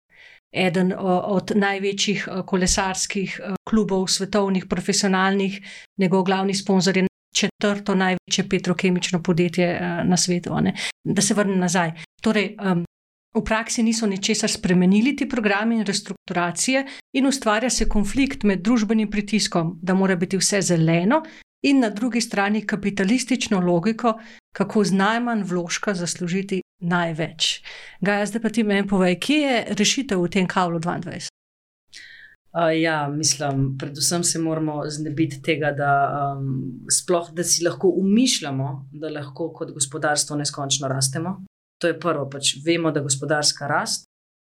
[0.54, 1.00] Eden uh,
[1.34, 5.60] od največjih uh, kolesarskih uh, klubov, svetovnih, profesionalnih,
[5.98, 10.56] njegov glavni sponzor je četrto največje petrokemično podjetje uh, na svetu.
[11.04, 11.92] Da se vrnem nazaj.
[12.22, 12.84] Torej, um,
[13.30, 19.10] V praksi niso ničesar spremenili ti programi in restrukturacije, in ustvarja se konflikt med družbenim
[19.10, 21.22] pritiskom, da mora biti vse zeleno,
[21.62, 24.18] in na drugi strani kapitalistično logiko,
[24.52, 27.62] kako z najmanj vložka zaslužiti največ.
[28.00, 31.28] Gaja, zdaj pa ti meni povej, kje je rešitev v tem kavlu 22?
[32.50, 35.92] Uh, ja, mislim, predvsem se moramo znebiti tega, da,
[36.34, 41.36] um, sploh, da si lahko umišljamo, da lahko kot gospodarstvo neskončno rastemo.
[41.78, 44.08] To je prvo, pač vemo, da gospodarska rast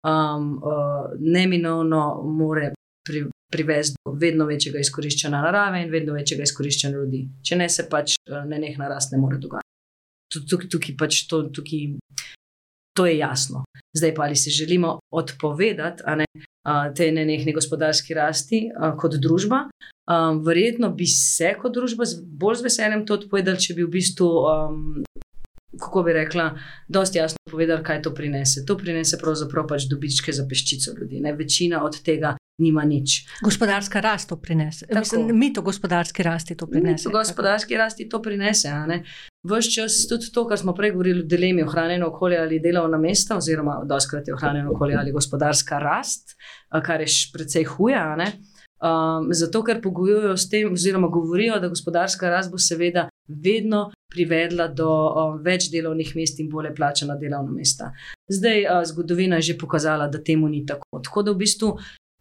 [0.07, 2.71] um, uh, neminovno more
[3.07, 7.25] pri, privesti do vedno večjega izkoriščanja narave in vedno večjega izkoriščanja ljudi.
[7.43, 9.67] Če ne, se pač ne nekna rast ne more dogajati.
[10.69, 11.97] Tukaj, pač to, tukaj,
[12.95, 13.65] to je jasno.
[13.97, 16.25] Zdaj pa ali se želimo odpovedati ne,
[16.95, 18.65] tej nenehni gospodarski rasti
[18.99, 19.67] kot družba.
[20.45, 22.08] Verjetno bi se kot družba
[22.41, 24.29] bolj z veseljem to odpovedali, če bi v bistvu
[25.79, 28.65] kako bi rekla, dosti jasno povedali, kaj to prinese.
[28.65, 31.21] To prinese pravzaprav pač dobičke za peščico ljudi.
[31.23, 31.34] Ne?
[31.34, 33.23] Večina od tega nima nič.
[33.43, 34.86] Gospodarska rast to prinese.
[34.95, 37.08] Mislim, mi to gospodarski rasti to prinese.
[37.08, 37.84] Mi to gospodarski tako.
[37.84, 38.71] rasti to prinese.
[39.43, 43.82] Vš čas tudi to, kar smo prej govorili dilemi ohranjeno okolje ali delovna mesta, oziroma
[43.86, 46.36] doskrat je ohranjeno okolje ali gospodarska rast,
[46.86, 48.04] kar je še precej huja.
[48.80, 54.67] Um, zato, ker pogojujejo s tem, oziroma govorijo, da gospodarska rast bo seveda vedno privedla
[54.67, 57.93] do uh, več delovnih mest in bolje plačena delovna mesta.
[58.28, 60.99] Zdaj, uh, zgodovina je že pokazala, da temu ni tako.
[61.04, 61.73] Tako da v bistvu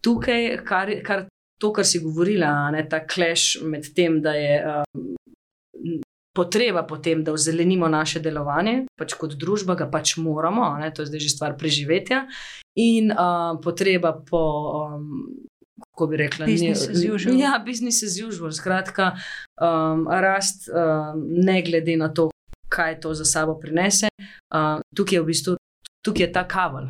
[0.03, 1.25] tukaj, kar, kar,
[1.59, 4.59] to, kar si govorila, ne, ta kleš med tem, da je.
[4.63, 5.15] Uh,
[6.39, 11.03] Potreba po tem, da ozelenimo naše delovanje, pač kot družba, ga pač moramo, ne, to
[11.03, 12.23] je zdaj že stvar preživetja,
[12.79, 14.43] in uh, potreba po
[14.87, 15.27] um,
[15.91, 17.35] kako bi rekla, business as usual.
[17.35, 18.55] Ja, business as usual.
[18.55, 19.19] Skratka,
[19.59, 22.29] um, rast, um, ne glede na to,
[22.71, 24.07] kaj to za sabo prinese.
[24.47, 25.59] Uh, tukaj je v bistvu
[26.05, 26.89] tukaj je ta kaval.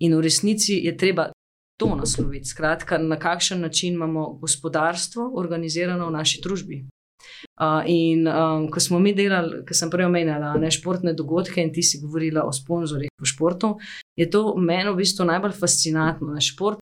[0.00, 1.30] In v resnici je treba
[1.76, 2.48] to nasloviti.
[2.48, 6.84] Skratka, na kakšen način imamo gospodarstvo organizirano v naši družbi.
[7.60, 11.72] Uh, in um, ko smo mi delali, ko sem prej omenjala ne športne dogodke in
[11.72, 13.74] ti si govorila o sponzorjih v športu,
[14.16, 16.34] je to meni v bistvu najbolj fascinantno.
[16.34, 16.80] Ne, šport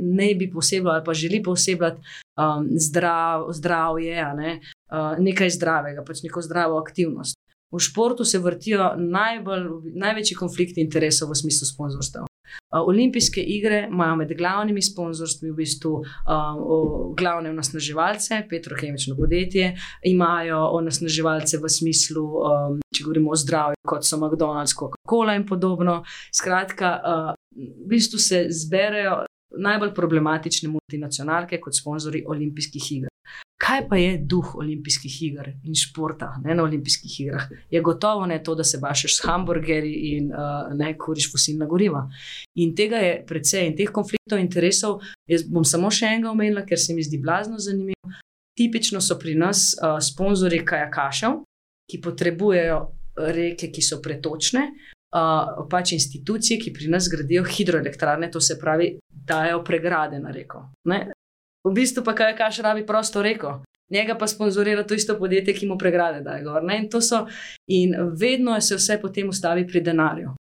[0.00, 1.98] ne bi posebej ali pa želi posebej
[2.38, 4.60] um, zdrav, zdravje, ne,
[4.92, 7.38] uh, nekaj zdravega, pač neko zdravo aktivnost.
[7.70, 12.27] V športu se vrtijo najbolj, največji konflikti interesov v smislu sponzorstva.
[12.72, 19.72] Olimpijske igre imajo med glavnimi sponzorstvi v bistvu uh, glavne onesnaževalce, petrokemično podjetje,
[20.04, 26.02] imajo onesnaževalce v smislu, um, če govorimo o zdravju, kot so McDonald's, Coca-Cola in podobno.
[26.34, 29.24] Skratka, uh, v bistvu se zberejo
[29.58, 33.12] najbolj problematične multinacionalke kot sponzorji olimpijskih iger.
[33.58, 37.48] Kaj pa je duh olimpijskih iger in športa ne, na olimpijskih igrah?
[37.70, 42.04] Je gotovo ne to, da se bašeš s hamburgerji in uh, ne kuriš fosilna goriva.
[42.54, 45.00] In tega je precej in teh konfliktov interesov.
[45.26, 48.14] Jaz bom samo še enega omenila, ker se mi zdi blazno zanimivo.
[48.58, 51.42] Tipično so pri nas uh, sponzorji kajakašev,
[51.90, 52.78] ki potrebujejo
[53.34, 54.68] reke, ki so pretočne.
[55.08, 60.68] Uh, pač institucije, ki pri nas gradijo hidroelektrarne, to se pravi, dajo pregrade na reko.
[60.84, 61.08] Ne?
[61.68, 63.60] V bistvu pa kaj kaš rabi prosto reko.
[63.90, 66.62] Njega pa sponzorira to isto podjetje, ki mu pregrade daje gor.
[66.62, 67.26] In, so,
[67.66, 70.34] in vedno se vse potem ustavi pri denarju.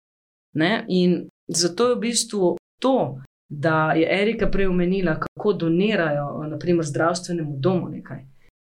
[0.54, 0.84] Ne?
[0.88, 7.56] In zato je v bistvu to, da je Erika prej omenila, kako donirajo, naprimer, zdravstvenemu
[7.58, 8.24] domu nekaj.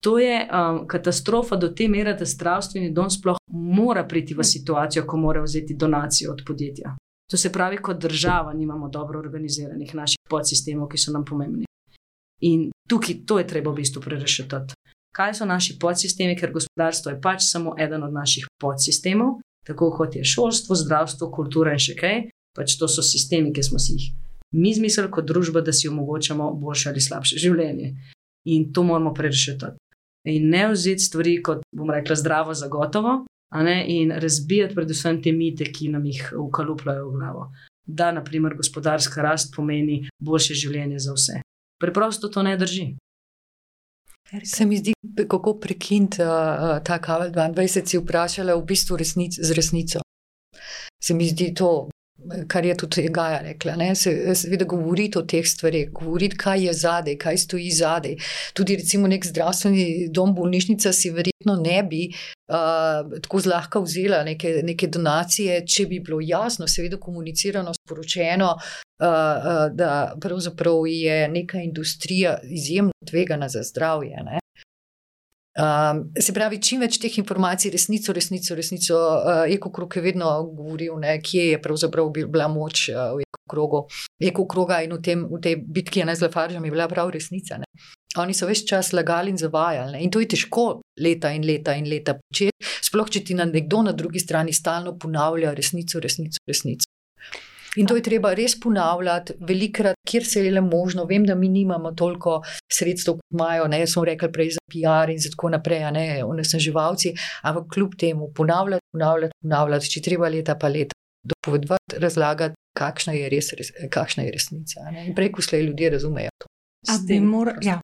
[0.04, 5.06] To je um, katastrofa do te mere, da zdravstveni dom sploh mora priti v situacijo,
[5.08, 6.96] ko mora vzeti donacijo od podjetja.
[7.32, 11.66] To se pravi, kot država nimamo dobro organiziranih naših podsistemov, ki so nam pomembni.
[12.44, 14.76] In tukaj to je treba v bistvu prerešiti.
[15.14, 20.16] Kaj so naši podsistemi, ker gospodarstvo je pač samo eden od naših podsistemov, tako kot
[20.16, 22.28] je šolstvo, zdravstvo, kultura in še kaj.
[22.54, 24.12] Pač to so sistemi, ki smo si jih
[24.54, 27.94] mi izmislili kot družba, da si omogočamo boljše ali slabše življenje.
[28.46, 29.74] In to moramo prerešiti.
[30.30, 33.24] In ne vzeti stvari kot, bom rekla, zdravo za gotovo,
[33.88, 37.48] in razbijati predvsem te mite, ki nam jih ukalupljajo v glavo.
[37.86, 41.42] Da, naprimer, gospodarska rast pomeni boljše življenje za vse.
[41.80, 42.96] Preprosto to ne drži.
[44.44, 44.94] Se mi zdi,
[45.30, 50.02] kako prekinti uh, ta kavel 22, si vprašala v bistvu resnic, z resnico.
[51.04, 51.90] Se mi zdi to
[52.48, 53.76] kar je tudi Gaja rekla.
[53.96, 58.18] Seveda govoriti o teh stvarih, govoriti, kaj je zadej, kaj stoji zadej.
[58.54, 64.62] Tudi recimo nek zdravstveni dom, bolnišnica si verjetno ne bi uh, tako zlahka vzela neke,
[64.64, 72.38] neke donacije, če bi bilo jasno, seveda komunicirano, sporočeno, uh, da pravzaprav je neka industrija
[72.44, 74.24] izjemno tvegana za zdravje.
[74.24, 74.43] Ne?
[75.54, 78.98] Um, se pravi, čim več teh informacij, resnico, resnico, resnico.
[78.98, 83.42] Uh, Eko krog je vedno govoril, ne, kje je pravzaprav bila moč uh, v eko
[83.50, 83.84] krogu.
[84.18, 87.60] Eko kroga in v, tem, v tej bitki ne, z Lefaržem je bila prav resnica.
[87.62, 87.70] Ne.
[88.22, 89.94] Oni so več čas lagali in zavajali.
[89.94, 90.02] Ne.
[90.06, 90.66] In to je težko
[91.02, 92.54] leta in leta in leta početi.
[92.90, 96.90] Sploh, če ti na nekdo na drugi strani stalno ponavlja resnico, resnico, resnico.
[97.78, 101.06] In to je treba res ponavljati, velikrat, kjer se je le možno.
[101.10, 102.40] Vem, da mi nimamo toliko
[102.72, 107.72] sredstev, kot imajo, ne, smo rekli prej za PR in tako naprej, ne, onesnaževalci, ampak
[107.74, 110.98] kljub temu ponavljati, ponavljati, ponavljati, če treba leta pa leta,
[111.34, 114.90] dopovedovati, razlagati, kakšna je, res, res, kakšna je resnica.
[114.92, 115.08] Ne.
[115.10, 116.50] In preko slej ljudje razumejo to.
[116.92, 117.80] A bi mora, ja.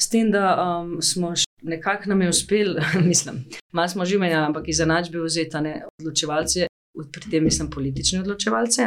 [0.00, 2.74] S tem, da um, smo nekako nam je uspel,
[3.10, 5.56] mislim, malo smo že imeli, ampak iz enačbe vzeti
[6.00, 6.66] odločevalce,
[7.12, 8.86] pri tem mislim politične odločevalce.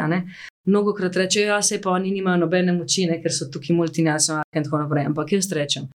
[0.67, 3.75] Mnogo krat rečejo, da ja, se pa oni nimajo nobene moči, ne, ker so tukaj
[3.75, 5.05] multinacionalke in tako naprej.
[5.07, 5.87] Ampak jaz rečem,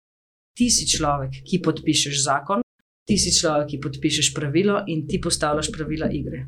[0.56, 2.64] ti si človek, ki podpišeš zakon,
[3.08, 6.46] ti si človek, ki podpišeš pravilo in ti postavljaš pravila igre.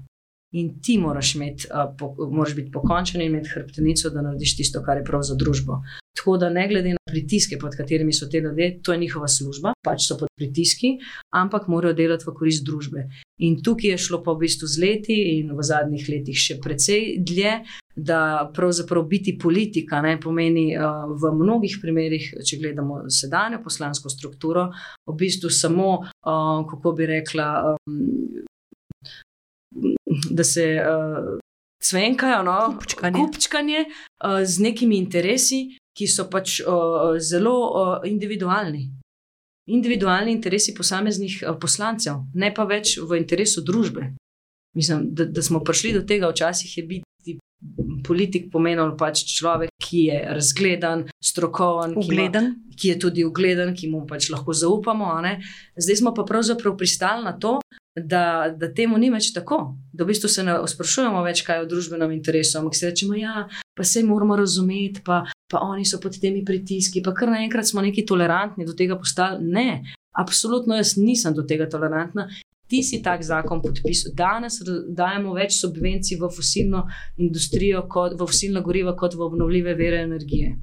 [0.55, 4.83] In ti moraš, imeti, uh, po, moraš biti pokončen in imeti hrbtenico, da narediš tisto,
[4.87, 5.81] kar je prav za družbo.
[6.15, 9.73] Tako da, ne glede na pritiske, pod katerimi so te ljudje, to je njihova služba,
[9.85, 10.93] pač so pod pritiski,
[11.35, 13.09] ampak morajo delati v korist družbe.
[13.43, 17.19] In tukaj je šlo pa v bistvu z leti in v zadnjih letih še precej
[17.19, 17.57] dlje,
[17.97, 24.69] da pravzaprav biti politika ne pomeni uh, v mnogih primerih, če gledamo sedanjo poslansko strukturo,
[25.07, 27.53] v bistvu samo, uh, kako bi rekla.
[27.75, 28.45] Um,
[30.31, 31.39] Da se uh,
[31.83, 38.89] cvenkajo, no, kupčkanje, kupčkanje uh, z nekimi interesi, ki so pač uh, zelo uh, individualni.
[39.71, 44.13] Individualni interesi posameznih uh, poslancev, ne pa več v interesu družbe.
[44.75, 47.37] Mislim, da, da smo prišli do tega, včasih je biti
[48.05, 52.43] politik pomenil pač človek, ki je razgledan, strokoven, ki, ima,
[52.77, 55.09] ki je tudi ugleden, ki mu pač lahko zaupamo.
[55.77, 57.59] Zdaj smo pa pravzaprav pristali na to,
[57.97, 61.65] da, da temu ni več tako, da v bistvu se ne sprašujemo več, kaj je
[61.65, 66.01] v družbenem interesu, ampak si rečemo, ja, pa se moramo razumeti, pa, pa oni so
[66.03, 69.47] pod temi pritiski, pa kar naenkrat smo neki tolerantni do tega postali.
[69.47, 72.29] Ne, absolutno jaz nisem do tega tolerantna.
[72.65, 74.15] Ti si tak zakon podpisal.
[74.17, 76.87] Danes dajemo več subvencij v fosilno
[77.21, 80.57] industrijo, kot, v fosilno gorivo, kot v obnovljive vere energije.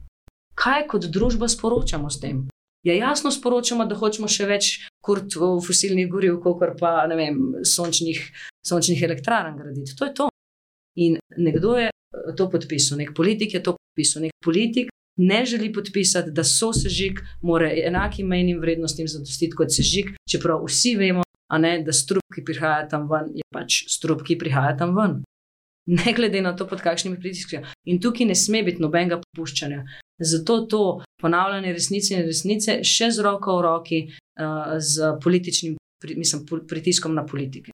[0.57, 2.41] Kaj kot družba sporočamo s tem?
[2.83, 4.69] Ja, jasno sporočamo, da hočemo še več
[5.05, 8.21] kot v fosilnih goriv, kot pa vem, sončnih,
[8.65, 9.93] sončnih elektrarn graditi.
[9.99, 10.29] To je to.
[10.97, 11.91] In nekdo je
[12.37, 14.89] to podpisal, nek politik je to podpisal, nek politik
[15.21, 20.95] ne želi podpisati, da so sežig, mora enakim mejnim vrednostim zadostiti kot sežig, čeprav vsi
[20.97, 21.23] vemo,
[21.61, 25.19] ne, da strup, ki prihaja tam ven, je pač strup, ki prihaja tam ven.
[25.97, 27.59] Ne glede na to, pod kakšnimi pritiski.
[27.91, 29.83] In tukaj ne sme biti nobenega popuščanja.
[30.23, 30.81] Zato to
[31.19, 34.01] ponavljanje resnice in resnice še z roko v roki,
[34.39, 35.75] uh, z političnim
[36.17, 37.71] mislim, pritiskom na politike.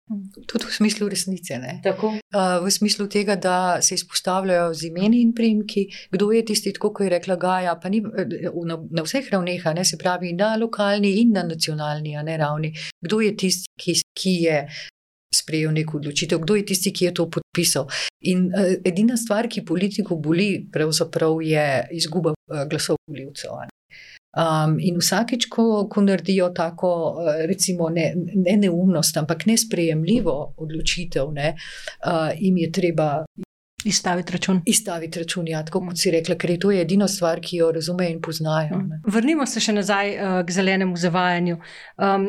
[0.48, 1.60] Tudi v smislu resnice.
[1.86, 7.02] Uh, v smislu tega, da se izpostavljajo z imeni in primki, kdo je tisti, kot
[7.02, 11.32] je rekla Gaja, pa ni na, na vseh ravneh, ne, se pravi na lokalni in
[11.32, 12.74] na nacionalni ne, ravni.
[13.02, 14.60] Kdo je tisti, ki, ki je.
[15.38, 17.88] Sprejel neko odločitev, kdo je tisti, ki je to podpisal.
[18.26, 21.66] In uh, edina stvar, ki politiko boli, pravzaprav je
[22.02, 23.68] izguba uh, glasov voljivcev.
[24.38, 31.32] Um, in vsakeč, ko, ko naredijo tako, uh, recimo, ne, ne neumnost, ampak nesprejemljivo odločitev,
[31.34, 31.56] ne,
[32.06, 33.12] uh, jim je treba.
[33.86, 34.62] Izstaviti račun.
[34.66, 38.14] Izstaviti račun, ja, tako kot si rekla, ker je to edina stvar, ki jo razumejo
[38.14, 38.82] in poznajo.
[38.84, 39.00] Ne.
[39.08, 41.58] Vrnimo se še nazaj uh, k zelenemu zavajanju.
[41.98, 42.28] Um,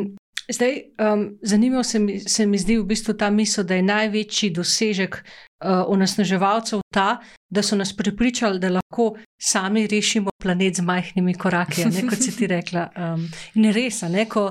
[0.53, 0.83] zdaj,
[1.13, 5.21] um, zanimivo se mi, se mi zdi v bistvu ta misel, da je največji dosežek
[5.21, 7.19] uh, onesnaževalcev ta,
[7.51, 12.37] da so nas pripričali, da lahko sami rešimo planet z majhnimi koraki, ne, kot si
[12.37, 12.89] ti rekla.
[12.97, 14.51] Um, in res, ne, ko,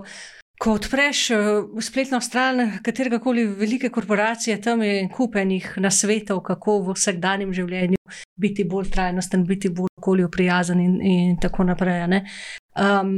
[0.61, 6.97] ko odpreš uh, spletno stran katerega koli velike korporacije, tam je kupenih nasvetov, kako v
[6.97, 7.97] vsakdanjem življenju
[8.37, 12.21] biti bolj trajnosten, biti bolj okolju prijazen in, in tako naprej.
[12.77, 13.17] Um,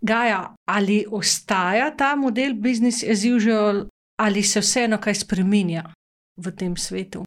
[0.00, 3.86] Gaja, ali ostaja ta model business as usual,
[4.20, 5.84] ali se vseeno kaj spremenja?
[6.40, 7.24] v tem svetu.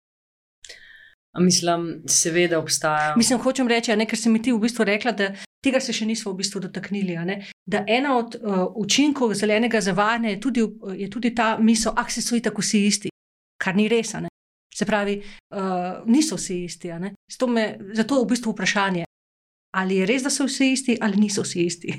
[1.40, 3.16] Mislim, seveda obstaja.
[3.18, 5.32] Mislim, hočem reči, ne, ker si mi ti v bistvu rekla, da
[5.66, 7.18] tega se še nismo v bistvu dotaknili.
[7.66, 10.66] Da ena od uh, učinkov zelenega zavajanja je tudi,
[11.00, 13.10] je tudi ta misel, ah, se so tako vsi isti,
[13.58, 14.14] kar ni res.
[14.74, 15.18] Se pravi,
[15.54, 16.94] uh, niso vsi isti.
[17.32, 17.66] Zato, me,
[17.98, 19.10] zato je v bistvu vprašanje,
[19.74, 21.98] ali je res, da so vsi isti, ali niso vsi isti.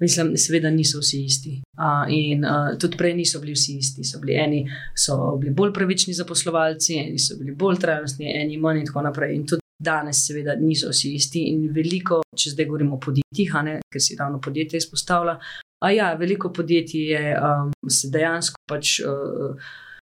[0.00, 1.52] Mislim, seveda niso vsi isti.
[1.78, 4.04] Uh, in uh, tudi prej niso bili vsi isti.
[4.04, 8.82] So bili eni so bili bolj pravični zaposlovalci, eni so bili bolj trajnostni, eni manj
[8.82, 9.34] in tako naprej.
[9.36, 13.74] In tudi Danes, seveda, niso vsi isti in veliko, če zdaj govorimo o podjetjih, ne,
[13.92, 15.36] ker si ravno podjetje izpostavlja.
[15.84, 19.68] A ja, veliko podjetij je, um, se dejansko pač uh,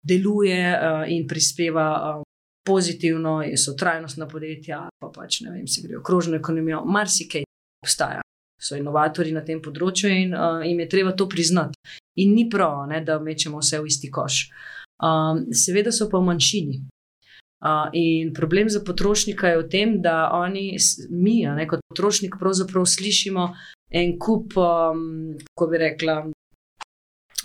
[0.03, 2.25] deluje uh, in prispeva um,
[2.65, 7.45] pozitivno, so trajnostna podjetja, pa pač ne vem, se grejo krožno ekonomijo, marsikaj
[7.85, 8.25] obstaja.
[8.61, 11.79] So inovatori na tem področju in uh, jim je treba to priznati.
[12.21, 14.41] In ni prav, ne, da mečemo vse v isti koš.
[15.01, 16.81] Um, seveda so pa v manjšini.
[17.61, 20.77] Uh, in problem za potrošnika je v tem, da oni,
[21.13, 23.51] mi, ne, kot potrošnik, pravzaprav slišimo
[24.01, 26.17] en kup, um, kako bi rekla,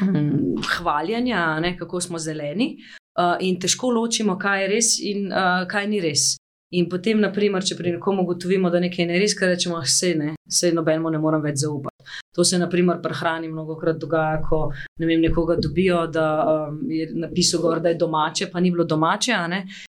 [0.04, 2.78] um, hvaljanja, ne, kako smo zeleni,
[3.20, 6.36] uh, in težko ločimo, kaj je res in uh, kaj ni res.
[6.76, 10.18] In potem, naprimer, če pri nekomu ugotovimo, da nekaj ne res, kar rečemo, vse ah,
[10.20, 12.08] ne, vse nobenemu ne morem več zaupati.
[12.36, 14.66] To se, naprimer, pri hrani mnogo krat dogaja, ko
[15.00, 18.84] ne vem, nekoga dobijo, da um, je napisal, gor, da je domače, pa ni bilo
[18.84, 19.38] domače.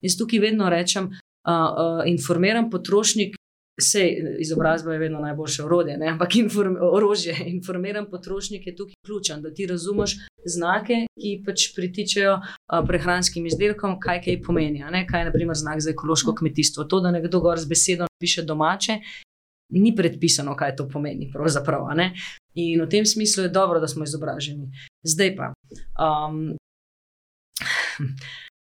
[0.05, 3.36] Jaz tukaj vedno rečem, uh, uh, informiran potrošnik.
[3.77, 4.01] Vse
[4.39, 6.07] izobrazba je vedno najboljše orodje, ne?
[6.07, 7.35] ampak inform, orožje.
[7.45, 10.15] Informiran potrošnik je tukaj ključen, da ti razumeš
[10.45, 12.39] znake, ki pač pritičejo
[12.87, 14.81] prehranskim izdelkom, kaj kaj pomeni.
[15.11, 16.83] Kaj je, naprimer, znak za ekološko kmetijstvo.
[16.83, 18.99] To, da nekdo gor z besedo piše domače,
[19.69, 21.31] ni predpisano, kaj to pomeni.
[22.55, 24.71] In v tem smislu je dobro, da smo izobraženi.
[25.05, 25.53] Zdaj pa.
[26.01, 26.57] Um,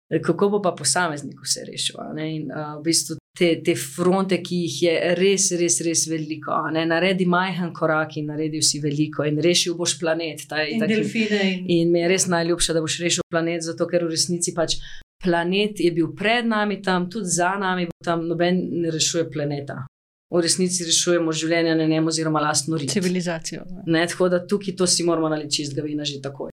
[0.06, 1.96] Kako bo pa posameznik vse rešil?
[2.22, 6.54] In, uh, v bistvu te, te fronte, ki jih je res, res, res veliko.
[6.72, 10.46] Naredi majhen korak in naredi vsi veliko, in rešil boš planet.
[10.48, 11.66] Taj, in, delfine, in...
[11.78, 14.78] in mi je res najljubše, da boš rešil planet, zato ker v resnici pač
[15.22, 19.82] planet je bil pred nami tam, tudi za nami, tam noben ne rešuje planeta.
[20.30, 22.90] V resnici rešujemo življenje na njem, oziroma lastno rit.
[22.90, 23.62] Civilizacijo.
[23.86, 26.50] Ne, tako da tukaj to si moramo naliči iz Gavina že takoj.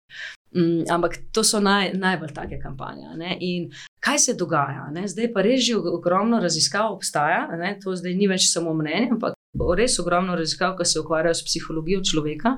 [0.51, 3.13] Mm, ampak to so naj, najbolj take kampanje.
[3.17, 3.37] Ne?
[3.41, 3.69] In
[4.03, 4.89] kaj se dogaja?
[4.91, 5.07] Ne?
[5.09, 7.77] Zdaj pa res že ogromno raziskav obstaja, ne?
[7.83, 9.37] to zdaj ni več samo mnenje, ampak
[9.79, 12.57] res ogromno raziskav, ki se ukvarjajo s psihologijo človeka,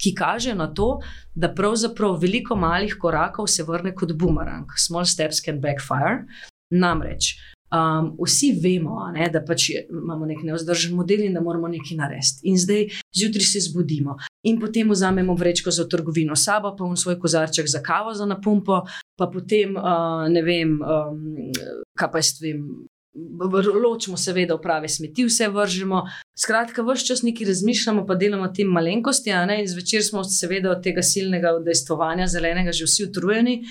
[0.00, 0.98] ki kaže na to,
[1.34, 6.24] da pravzaprav veliko malih korakov se vrne kot bumerang, small steps can backfire.
[6.72, 7.34] Namreč,
[7.72, 12.44] Um, vsi vemo, ne, da pač imamo nek neozdržen model in da moramo nekaj narediti.
[12.46, 12.84] In zdaj
[13.16, 17.80] zjutraj se zbudimo in potem vzamemo vrečko za trgovino sabo, pa v svoj kozarček za
[17.82, 18.82] kavo za napumpo,
[19.18, 21.50] pa potem uh, ne vem, um,
[21.98, 22.66] kaj pa jaz vem.
[23.14, 26.00] Ločimo, seveda, v prave smeti, vse vržemo.
[26.34, 31.02] Skratka, vse čas nekaj razmišljamo, pa delamo tem malenkosti, in zvečer smo, seveda, od tega
[31.02, 33.62] silnega udejstvovanja zelenega že vsi utrujeni.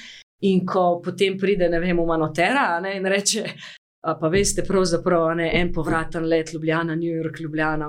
[0.43, 3.43] In ko potem pride, ne vem, umanotera ne, in reče:
[4.03, 7.87] Pa veste, pravzaprav ne, en povraten let, Ljubljana, New York, Ljubljana,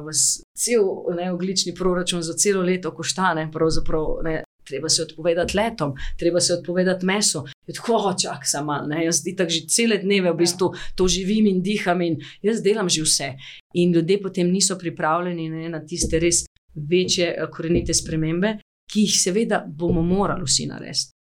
[0.54, 0.84] cel
[1.16, 4.42] neoglični proračun za celo leto koštane, pravzaprav ne.
[4.64, 7.42] Treba se odpovedati letom, treba se odpovedati mesu.
[7.74, 12.16] Tako, čak, samo, jaz tako že cele dneve v bistvu to živim in diham, in
[12.42, 13.28] jaz delam že vse.
[13.74, 18.56] In ljudje potem niso pripravljeni ne, na tiste res večje, eh, korenite spremembe,
[18.88, 21.13] ki jih seveda bomo morali vsi narediti.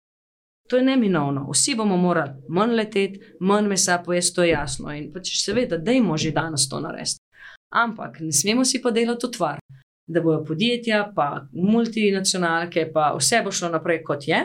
[0.74, 1.50] To je neminovno.
[1.52, 4.90] Vsi bomo morali manj leteti, manj mesa pojesti, to je jasno.
[4.90, 7.20] In pač seveda, da imamo že danes to narediti.
[7.70, 9.60] Ampak ne smemo si pa delati utvar,
[10.08, 14.40] da bodo podjetja, pa multinacionalke, pa vse bo šlo naprej kot je.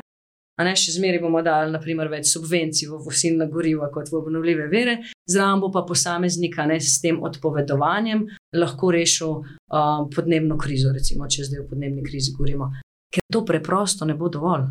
[0.60, 4.66] A ne še zmeraj bomo dali, naprimer, več subvencij v fosilna goriva kot v obnovljive
[4.68, 4.98] vere,
[5.30, 11.48] zraven bo pa posameznika ne, s tem odpovedovanjem lahko rešil uh, podnebno krizo, recimo, če
[11.48, 12.68] zdaj o podnebni krizi govorimo.
[13.08, 14.68] Ker to preprosto ne bo dovolj.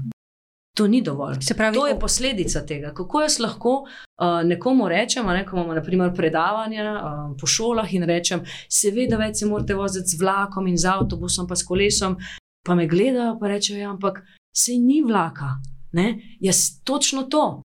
[0.78, 1.40] To ni dovolj.
[1.58, 2.92] Pravi, to je posledica tega.
[2.94, 8.06] Kako jaz lahko uh, nekomu rečem, ne, ko imamo naprimer, predavanja uh, po šolah in
[8.06, 12.20] rečem, seveda, več se morate voziti z vlakom in z avtobusom, pa s kolesom,
[12.62, 14.22] pa me gledajo in rečejo, ja, ampak
[14.54, 15.56] se ni vlaka.
[15.98, 16.38] Ne?
[16.40, 17.64] Jaz točno to.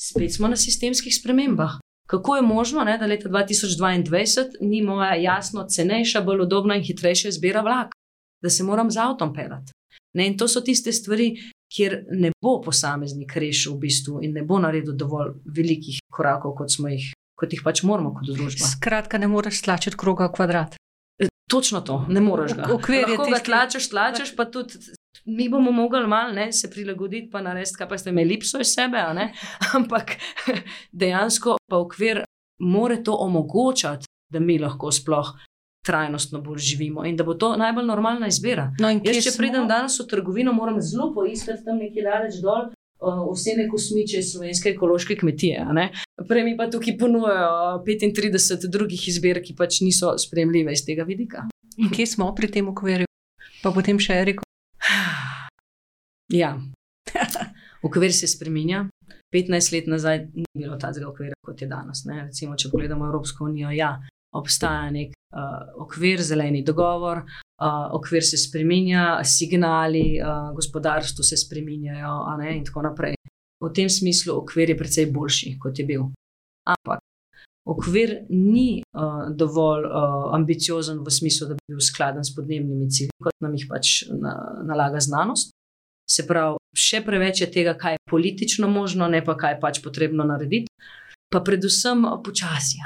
[0.00, 1.76] Spet smo na sistemskih spremembah.
[2.08, 7.28] Kako je možno, ne, da leta 2022 ni moja jasno cenejša, bolj udobna in hitrejša
[7.28, 7.92] izbira vlak,
[8.42, 9.72] da se moram z avtom pelati.
[10.14, 11.34] Ne, in to so tiste stvari,
[11.74, 16.76] kjer ne bo posameznik rešil v bistvu in ne bo naredil dovolj velikih korakov, kot,
[16.90, 18.68] jih, kot jih pač moramo kot družba.
[18.76, 20.76] Skratka, ne moreš tlačiti kroga v kvadrat.
[21.18, 22.68] E, točno to, ne moreš ga.
[22.74, 24.78] Okvir je ki ga tlačeš, tlačeš, pa tudi
[25.24, 28.74] mi bomo mogli malo ne, se prilagoditi, pa narediti, kaj pa ste imeli lipso iz
[28.74, 29.02] sebe,
[29.78, 30.16] ampak
[31.02, 32.22] dejansko pa okvir
[32.62, 35.34] more to omogočati, da mi lahko sploh
[35.84, 38.70] trajnostno bolj živimo in da bo to najbolj normalna izbira.
[38.80, 39.38] No Jaz, če smo...
[39.42, 42.70] pridem danes v trgovino, moram zelo poiskati tam nekaj daleč dol.
[43.04, 45.66] Vse neko smiče slovenske ekološke kmetije.
[46.28, 51.44] Prej mi pa tukaj ponujajo 35 drugih izbir, ki pač niso sprejemljive iz tega vidika.
[51.76, 53.10] In kje smo pri tem okvirju?
[53.62, 54.46] Pa potem še reko.
[56.32, 56.54] Ja,
[57.86, 58.86] okvir se spremenja,
[59.34, 62.00] 15 let nazaj ni bilo takega okvira, kot je danes.
[62.08, 62.22] Ne?
[62.24, 63.98] Recimo, če pogledamo Evropsko unijo, ja,
[64.34, 72.18] obstaja nek uh, okvir, zeleni dogovor, uh, okvir se spremenja, signali, uh, gospodarstvo se spremenjajo
[72.50, 73.14] in tako naprej.
[73.64, 76.08] V tem smislu okvir je precej boljši, kot je bil.
[76.68, 77.00] Ampak
[77.64, 83.14] okvir ni uh, dovolj uh, ambiciozen v smislu, da bi bil skladen s podnebnimi cilji,
[83.22, 84.34] kot nam jih pač na,
[84.68, 85.54] nalaga znanost.
[86.10, 89.80] Se pravi, še preveč je tega, kaj je politično možno, ne pa kaj je pač
[89.80, 90.68] potrebno narediti,
[91.32, 92.84] pa predvsem počasi.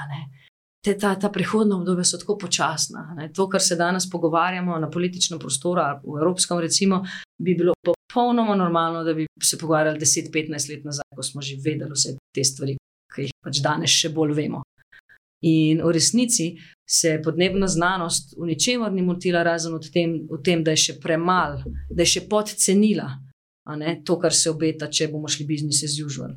[0.84, 3.02] Te, ta, ta prehodna obdobja so tako počasna.
[3.18, 3.32] Ne.
[3.34, 7.02] To, kar se danes pogovarjamo na političnem prostoru, v Evropskem, recimo,
[7.42, 11.90] bi bilo popolnoma normalno, da bi se pogovarjali 10-15 let nazaj, ko smo že vedeli
[11.90, 12.76] vse te stvari,
[13.14, 14.62] ki jih pač danes še bolj vemo.
[15.46, 16.56] In v resnici
[16.90, 20.98] se podnebna znanost v ničemer ni motila, razen v tem, v tem, da je še
[21.02, 23.12] premalo, da je še podcenila
[24.04, 26.34] to, kar se obeta, če bomo šli biznis as usual.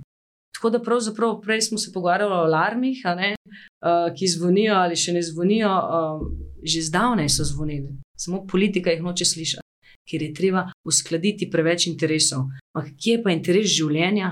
[0.61, 5.23] Tako da pravzaprav prej smo se pogovarjali o alarmih, uh, ki zvonijo ali še ne
[5.25, 6.21] zvonijo, uh,
[6.61, 9.65] že zdavnaj so zvonili, samo politika jih noče slišati,
[10.05, 12.45] ker je treba uskladiti preveč interesov.
[12.77, 14.29] Ampak kje pa je interes življenja,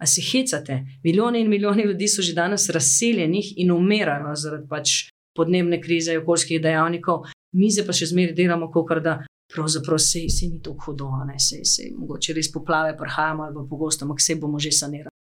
[0.00, 0.84] A se hecate?
[1.04, 4.92] Milijoni in milijoni ljudi so že danes razseljenih in umirajo zaradi pač
[5.36, 9.18] podnebne krize, okoljskih dejavnikov, mi se pa še zmeraj delamo, kot da
[9.52, 13.66] pravzaprav se, se ni tako hudo, ne se, se mogoče res poplave prihajamo ali pa
[13.70, 15.19] pogosto, ampak se bomo že sanirali.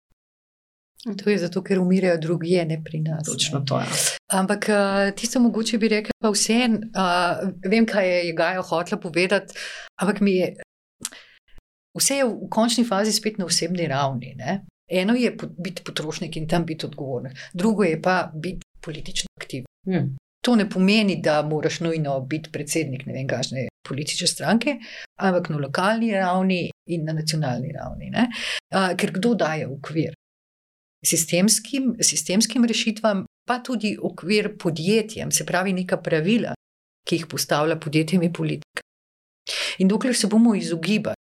[1.02, 3.26] To je zato, ker umirajo drugi, ne pri nas.
[3.26, 3.86] Točno to je.
[4.38, 9.54] Ampak eh, tisto mogoče bi rekel, pa vseeno, uh, vem, kaj je Gaja hotela povedati,
[10.00, 10.54] ampak mi je
[11.92, 14.34] Vse je v končni fazi spet na osebni ravni.
[14.36, 14.62] Ne?
[14.88, 19.66] Eno je biti potrošnik in tam biti odgovoren, drugo je pa biti politično aktiven.
[19.86, 20.16] Hmm.
[20.44, 24.76] To ne pomeni, da moraš nujno biti predsednik ne vem, kakšne politične stranke,
[25.20, 28.10] ampak na lokalni ravni in na nacionalni ravni.
[28.10, 30.14] Uh, ker kdo daje okvir?
[31.06, 36.54] Sistemskim, sistemskim rešitvam, pa tudi okvir podjetjem, se pravi, neka pravila,
[37.08, 38.84] ki jih postavlja podjetjem in politika.
[39.82, 41.18] In dokler se bomo izogibali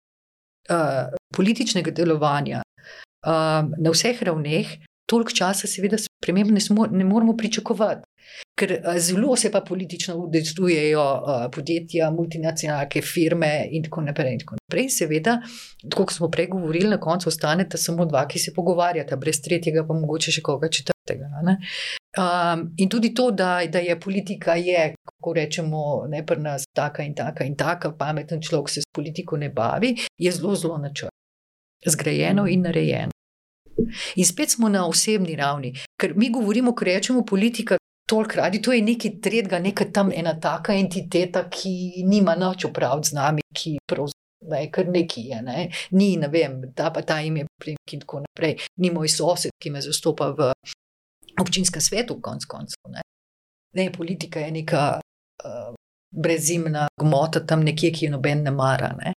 [0.71, 8.05] uh, političnega delovanja uh, na vseh ravneh, toliko časa, seveda, sprememb ne, ne moremo pričakovati.
[8.57, 14.33] Ker uh, zelo se pa politično udeležujejo uh, podjetja, multinacionalke, firme in tako naprej.
[14.33, 14.89] In tako naprej.
[14.97, 15.37] Seveda,
[15.95, 19.97] kot smo prej govorili, na koncu ostaneta samo dva, ki se pogovarjata, brez tretjega, pa
[19.97, 21.29] mogoče še koga četrtega.
[22.15, 27.03] Um, in tudi to, da, da je politika, je, kako rečemo, ne pri nas taka
[27.03, 31.11] in taka in taka, pameten človek se s politiko ne bavi, je zelo, zelo načrtno,
[31.85, 33.11] zgrajeno in narejeno.
[34.15, 37.77] In spet smo na osebni ravni, ker mi govorimo, ko rečemo politika.
[38.05, 43.09] Toliko radi, to je nekaj tretjega, neka tam ena taka entiteta, ki nima noč upraviti
[43.09, 45.41] z nami, ki pravzaprav je kar neki je.
[45.41, 45.69] Ne?
[45.91, 48.59] Ni, ne vem, ta pa ta ime, in tako naprej.
[48.77, 50.51] Ni moj sosed, ki me zastopa v
[51.41, 52.91] občinskem svetu, konc koncev.
[52.93, 53.01] Ne.
[53.75, 55.73] ne, politika je neka uh,
[56.11, 58.93] brezimna gmota tam nekje, ki je noben ne mara.
[59.01, 59.13] Ne.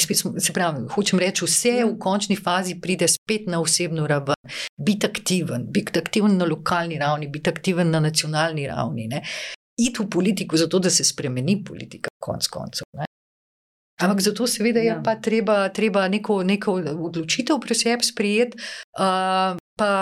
[0.00, 4.52] Smo, se pravi, hočem reči, vse v končni fazi pride spet na osebno raven.
[4.76, 9.08] Biti aktiven, biti aktiven na lokalni ravni, biti aktiven na nacionalni ravni.
[9.08, 9.22] Ne.
[9.76, 12.88] Iti v politiko, zato da se spremeni politika, konc koncev.
[12.96, 13.04] Ne.
[14.02, 15.00] Ampak zato, seveda, je ja.
[15.04, 18.58] pa treba, treba neko, neko odločitev pri sebi sprijeti,
[18.98, 19.92] uh, pa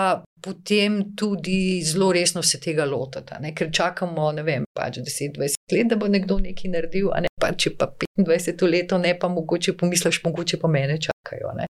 [0.41, 3.53] potem tudi zelo resno se tega lotiti.
[3.55, 7.51] Ker čakamo, ne vem, pač 10-20 let, da bo nekdo nekaj naredil, a ne pa
[7.57, 11.53] če pa 25 let, ne pa mogoče pomisliš, mogoče pa mene čakajo.
[11.57, 11.67] Ne?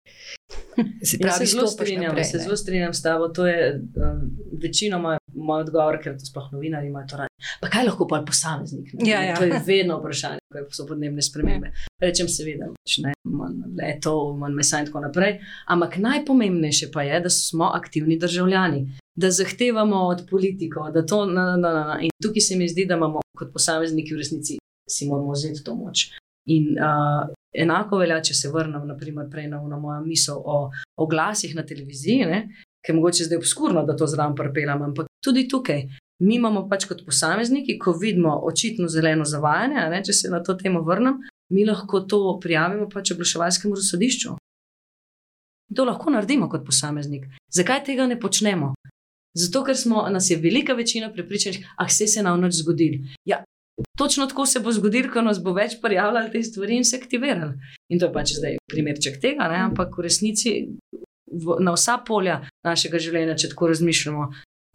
[1.05, 3.29] Se pravi, zelo strinjam, naprej, se zelo strinjam s tabo.
[3.29, 4.23] To je um,
[4.63, 7.49] večinoma moj odgovor, ker sploh novinari imajo to radi.
[7.61, 8.93] Pa kaj lahko pa posameznik?
[9.07, 9.37] Ja, ja.
[9.37, 11.73] To je vedno vprašanje, kaj so podnebne spremembe.
[12.03, 15.39] Rečem seveda, pač ne, manj letov, manj mesa in tako naprej.
[15.73, 18.60] Ampak najpomembnejše pa je, da smo aktivni državljani.
[19.21, 21.27] Da zahtevamo od politikov, da to.
[21.27, 21.99] Na, na, na, na.
[22.01, 25.75] In tukaj se mi zdi, da imamo kot posamezniki v resnici si moramo vzeti to
[25.75, 26.11] moč.
[26.51, 31.55] In uh, enako velja, če se vrnem naprimer, prej na, na mojo misel o oglasih
[31.55, 32.41] na televiziji, ne,
[32.81, 35.85] ki je mogoče zdaj obskurno, da to zraven prepeljam, ampak tudi tukaj.
[36.21, 40.57] Mi imamo pač kot posamezniki, ko vidimo očitno zeleno zavajanje, ne, če se na to
[40.59, 41.21] temo vrnem,
[41.55, 44.35] mi lahko to prijavimo pač oglaševalskemu sodišču.
[45.77, 47.29] To lahko naredimo kot posameznik.
[47.55, 48.75] Zakaj tega ne počnemo?
[49.39, 52.99] Zato, ker smo, nas je velika večina prepričanih, ah, se je nam noč zgodil.
[53.25, 53.45] Ja,
[53.99, 57.53] točno tako se bo zgodilo, ko nas bo več prijavljalo te stvari in se aktiviralo.
[57.89, 59.63] In to je pač zdaj primerček tega, ne?
[59.71, 60.55] ampak v resnici
[61.31, 64.27] v, na vsa polja našega življenja, če tako razmišljamo,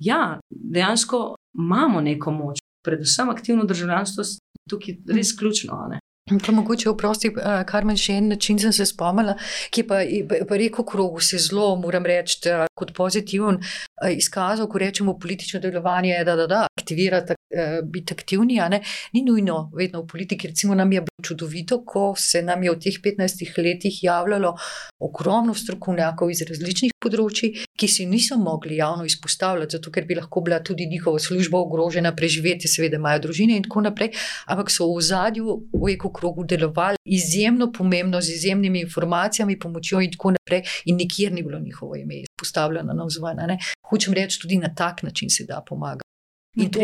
[0.07, 4.23] ja, dejansko imamo neko moč, predvsem aktivno državljanstvo,
[4.69, 5.83] tukaj je res ključno.
[6.25, 7.29] Pa mogoče vprosti,
[7.69, 9.35] kar manj še en način sem se spomnila,
[9.69, 9.99] ki pa
[10.49, 12.39] pa rekel krogu se zelo, moram reči,
[12.73, 13.59] kot pozitiven
[14.11, 17.33] izkazal, ko rečemo politično delovanje, da da da, aktivirati,
[17.83, 18.59] biti aktivni,
[19.13, 22.79] ni nujno vedno v politiki, recimo nam je bilo čudovito, ko se nam je v
[22.79, 24.55] teh 15 letih javljalo
[24.99, 30.41] ogromno strokovnjakov iz različnih področji, ki si niso mogli javno izpostavljati, zato ker bi lahko
[30.41, 34.11] bila tudi njihova služba ogrožena, preživeti, seveda imajo družine in tako naprej,
[34.47, 40.35] ampak so v zadju v ekokrogu delovali izjemno pomembno, z izjemnimi informacijami, pomočjo in tako
[40.35, 43.57] naprej, in nikjer ni bilo njihovo ime izpostavljeno na vzven.
[43.89, 46.05] Hočem reči, tudi na tak način se da pomagati.
[46.55, 46.79] In to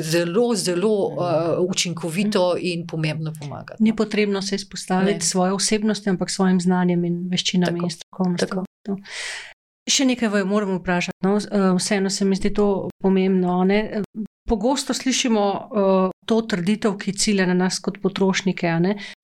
[0.00, 3.74] zelo, zelo uh, učinkovito in pomembno pomaga.
[3.78, 8.96] Ni potrebno se izpostaviti s svojo osebnostjo, ampak svojim znanjem in veščinami tako, in strokovnostjo.
[9.86, 11.22] Še nekaj vam moramo vprašati.
[11.22, 11.36] No?
[11.78, 13.60] Vseeno se mi zdi to pomembno.
[13.64, 14.02] Ne?
[14.46, 18.74] Pogosto slišimo uh, to trditev, ki cilja na nas kot potrošnike,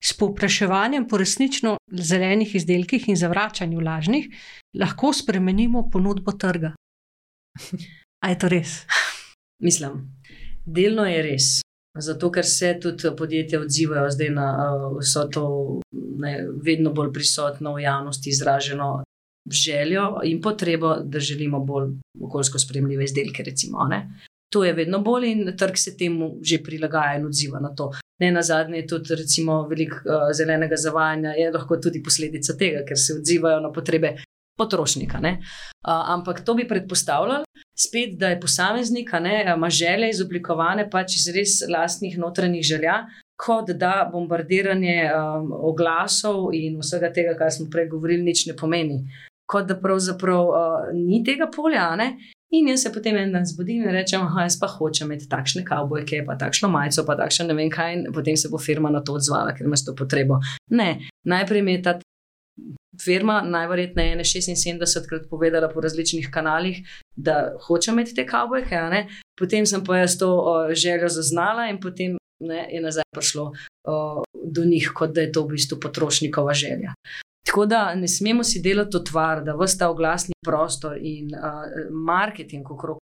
[0.03, 4.27] s povpraševanjem po resnično zelenih izdelkih in zavračanju lažnih,
[4.79, 6.73] lahko spremenimo ponudbo trga.
[8.23, 8.83] A je to res?
[9.67, 10.07] Mislim,
[10.65, 11.49] delno je res.
[11.93, 14.47] Zato, ker se tudi podjetja odzivajo zdaj na
[14.97, 15.45] vso to,
[15.93, 19.03] ne, vedno bolj prisotno v javnosti izraženo
[19.51, 21.91] željo in potrebo, da želimo bolj
[22.21, 23.43] okoljsko spremljive izdelke.
[23.43, 23.79] Recimo,
[24.53, 27.91] to je vedno bolj in trg se temu že prilagaja in odziva na to.
[28.21, 32.85] Ne na zadnje je tudi recimo, veliko uh, zelenega zavajanja, je lahko tudi posledica tega,
[32.87, 34.15] ker se odzivajo na potrebe
[34.57, 35.19] potrošnika.
[35.23, 35.33] Uh,
[36.15, 37.43] ampak to bi predpostavljali,
[37.79, 39.09] spet, da je posameznik,
[39.55, 43.05] ima želje izoblikovane pač iz res lastnih notranjih želja.
[43.43, 49.01] Kot da bombardiranje um, oglasov in vsega tega, kar smo prej govorili, nič ne pomeni.
[49.53, 52.15] Kot da pravzaprav uh, ni tega polja, ne?
[52.53, 55.63] In jaz se potem en dan zbudim in rečem, da jaz pa hočem imeti takšne
[55.65, 59.01] kavbojke, pa takšno majico, pa takšno ne vem kaj, in potem se bo firma na
[59.01, 60.37] to odzvala, ker ima to potrebo.
[60.69, 61.95] Ne, najprej je ta
[63.01, 66.83] firma najverjetneje 76 krat povedala po različnih kanalih,
[67.15, 68.77] da hočem imeti te kavbojke,
[69.39, 73.51] potem sem pa jaz to o, željo zaznala in potem ne, je nazaj prišlo
[73.87, 76.93] o, do njih, kot da je to v bistvu potrošnikova želja.
[77.45, 82.99] Tako da ne smemo si delati otvar, da vsta oglasni prostor in uh, marketing okrog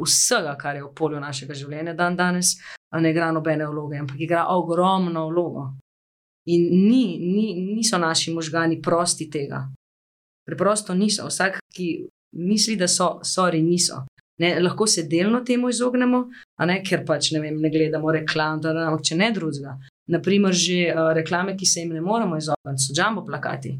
[0.00, 2.54] vsega, kar je v polju našega življenja dan danes,
[2.94, 5.66] ne igra nobene vloge, ampak igra ogromno vlogo.
[6.50, 9.66] In ni, ni, niso naši možgani prosti tega.
[10.46, 11.26] Preprosto niso.
[11.28, 12.06] Vsak, ki
[12.38, 14.04] misli, da so, sorry, niso.
[14.40, 16.22] Ne, lahko se delno temu izognemo,
[16.64, 19.74] ne, ker pač ne, vem, ne gledamo reklam, da, ampak če ne drugega,
[20.10, 23.78] naprimer, že uh, reklame, ki se jim ne moremo izogniti, so jumbo plakati.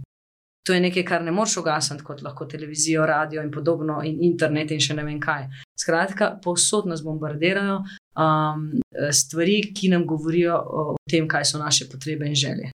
[0.69, 4.71] To je nekaj, kar ne moreš ugasniti, kot lahko televizijo, radio in podobno, in internet
[4.71, 5.47] in še ne vem kaj.
[5.81, 8.67] Skratka, povsod nas bombardirajo um,
[9.13, 12.71] stvari, ki nam govorijo o tem, kaj so naše potrebe in želje.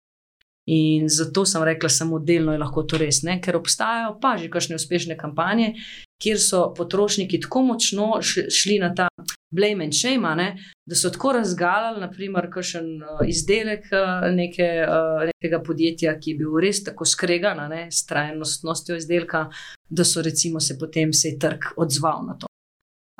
[0.66, 3.38] In zato sem rekla, samo delno je lahko to res, ne?
[3.40, 5.76] ker obstajajo pa že kakšne uspešne kampanje,
[6.22, 9.06] kjer so potrošniki tako močno šli na ta
[9.54, 10.48] blame and shame, ne?
[10.86, 16.40] da so tako razgalili, naprimer, kakšen uh, izdelek uh, neke, uh, nekega podjetja, ki je
[16.42, 19.46] bil res tako skregan s trajnostnostjo izdelka,
[19.88, 22.50] da so recimo se potem vse trg odzval na to.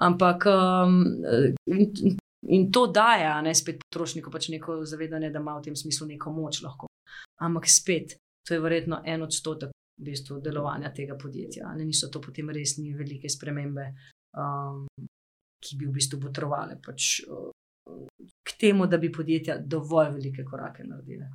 [0.02, 1.04] Ampak um,
[2.48, 6.34] in to daje, ne spet potrošniku pač neko zavedanje, da ima v tem smislu neko
[6.34, 6.85] moč lahko.
[7.40, 11.72] Ampak spet, to je verjetno en odstotek v bistvu delovanja tega podjetja.
[11.76, 13.86] Ne niso to potem resni velike spremembe,
[14.36, 14.86] um,
[15.60, 17.50] ki bi v bistvu potrovali pač, uh,
[18.42, 21.30] k temu, da bi podjetja dovolj velike korake naredile.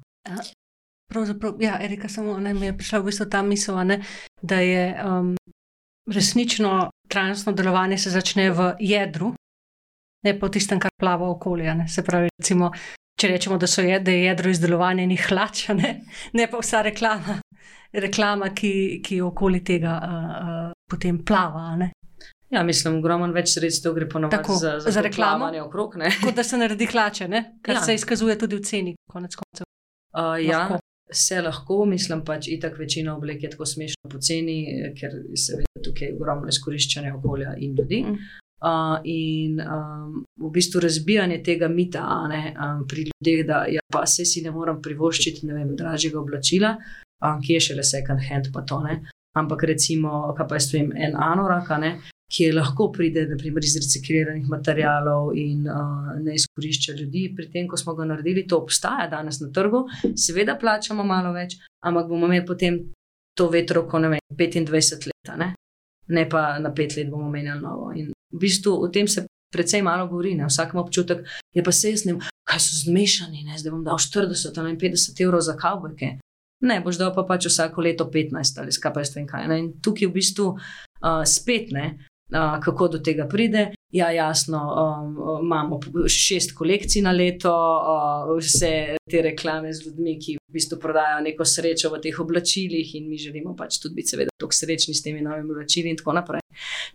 [1.12, 4.00] Pravzaprav, ja, Erika, samo ne, mi je prišla v bistvu ta misel, ne,
[4.42, 5.36] da je um,
[6.08, 9.34] resnično trajnostno delovanje se začne v jedru,
[10.24, 11.76] ne pa v tistem, kar plava okolje.
[11.88, 12.72] Se pravi, recimo,
[13.22, 15.94] če rečemo, da, je, da je jedro izdelovanja njih hlača, ne?
[16.34, 17.40] ne pa vsa reklama,
[17.94, 18.74] reklama ki,
[19.06, 21.76] ki okoli tega uh, uh, potem plava.
[21.78, 21.92] Ne?
[22.52, 25.52] Ja, mislim, ogromno več sredstev gre ponovadi za, za, za reklamo.
[25.64, 27.44] Okrog, kot da se naredi hlače, ne?
[27.64, 27.84] kar ja.
[27.86, 29.68] se izkazuje tudi v ceni, konec koncev.
[30.12, 30.66] Uh, ja,
[31.12, 34.58] se lahko, mislim pač, itak večina oblek je tako smešno poceni,
[35.00, 38.04] ker se vidi tukaj ogromno izkoriščanja okolja in ljudi.
[38.08, 38.32] Mm.
[38.62, 44.06] Uh, in um, v bistvu razbijanje tega mita ne, um, pri ljudeh, da ja, pa
[44.06, 46.76] se si ne morem privoščiti, ne vem, dražjega oblačila,
[47.26, 49.00] um, ki je šele second hand, pa to ne.
[49.34, 51.96] Ampak recimo, kaj pa jaz vem, en anorak, ne,
[52.32, 57.32] ki lahko pride naprimer, iz recikliranih materijalov in uh, ne izkorišča ljudi.
[57.36, 61.58] Pri tem, ko smo ga naredili, to obstaja danes na trgu, seveda plačamo malo več,
[61.82, 62.78] ampak bomo imeli potem
[63.34, 65.34] to vetroko, ne vem, 25 let,
[66.12, 66.28] ne?
[66.30, 67.92] pa na pet let bomo menjali novo.
[67.96, 70.48] In v bistvu o tem se precej malo govori, ne?
[70.48, 73.58] vsak ima občutek, je pa se jaz ne, kaj so zmešani, ne?
[73.60, 76.18] zdaj bom dal 40 ali 50 evrov za kavbojke.
[76.62, 79.48] Ne, boš dal pa pač vsako leto 15 ali skaj pa jaz vem kaj.
[79.50, 79.60] Ne?
[79.60, 81.86] In tukaj v bistvu uh, spet ne,
[82.32, 83.72] uh, kako do tega pride.
[83.92, 90.38] Ja, jasno, um, imamo šest kolekcij na leto, uh, vse te reklame z ljudmi, ki
[90.38, 94.32] v bistvu prodajajo neko srečo v teh oblačilih, in mi želimo pač tudi biti, seveda,
[94.40, 96.40] tako srečni s temi novimi oblačili in tako naprej.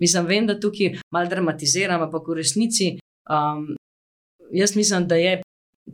[0.01, 2.95] Mislim, vem, da tukaj malo dramatiziram, ampak v resnici
[3.29, 3.75] um,
[4.53, 5.43] jaz mislim, da je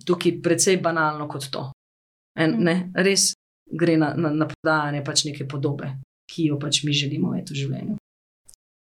[0.06, 1.64] tukaj precej banalno kot to.
[2.38, 3.32] En, ne, res
[3.66, 5.90] gre na, na, na prodajanje pač neke podobe,
[6.30, 7.98] ki jo pač mi želimo imeti v življenju.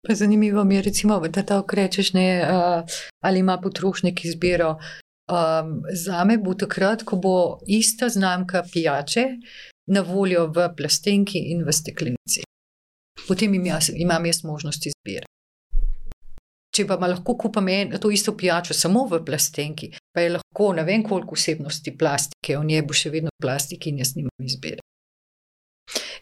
[0.08, 2.84] Pa zanimivo mi je, recimo, da tako rečeš, ne, uh,
[3.20, 4.78] ali ima potrošnik izbiro.
[5.30, 9.24] Um, za me bo takrat, ko bo ista znamka pijače
[9.86, 12.42] na voljo v plastenki in v steklenici.
[13.28, 15.26] Potem im jaz, imam jaz možnost izbire.
[16.74, 17.68] Če pa lahko kupim
[18.00, 22.64] to isto pijačo samo v plastenki, pa je lahko ne vem koliko vsebnosti plastike, v
[22.64, 24.81] njej bo še vedno plastik in jaz nimam izbire.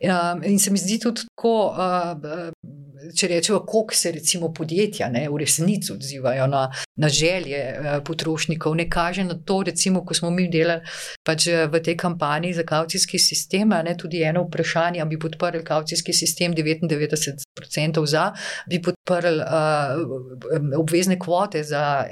[0.01, 5.27] Um, in se mi zdi tudi tako, uh, če rečemo, kako se recimo podjetja ne,
[5.29, 6.63] v resnici odzivajo na,
[6.97, 8.79] na želje uh, potrošnikov.
[8.81, 10.81] Ne kaže na to, recimo, ko smo mi delali
[11.27, 16.57] pač v tej kampanji za kaucijski sistem, ne, tudi eno vprašanje, bi podprli kaucijski sistem
[16.57, 18.31] 99% za,
[18.73, 22.07] bi podprli uh, obvezne kvote za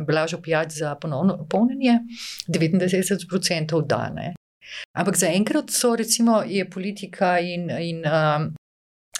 [0.00, 1.98] embalažo pijač za ponovno polnjenje
[2.48, 4.08] 99% da.
[4.16, 4.32] Ne.
[4.98, 8.46] Ampak zaenkrat so, recimo, je politika in, in uh,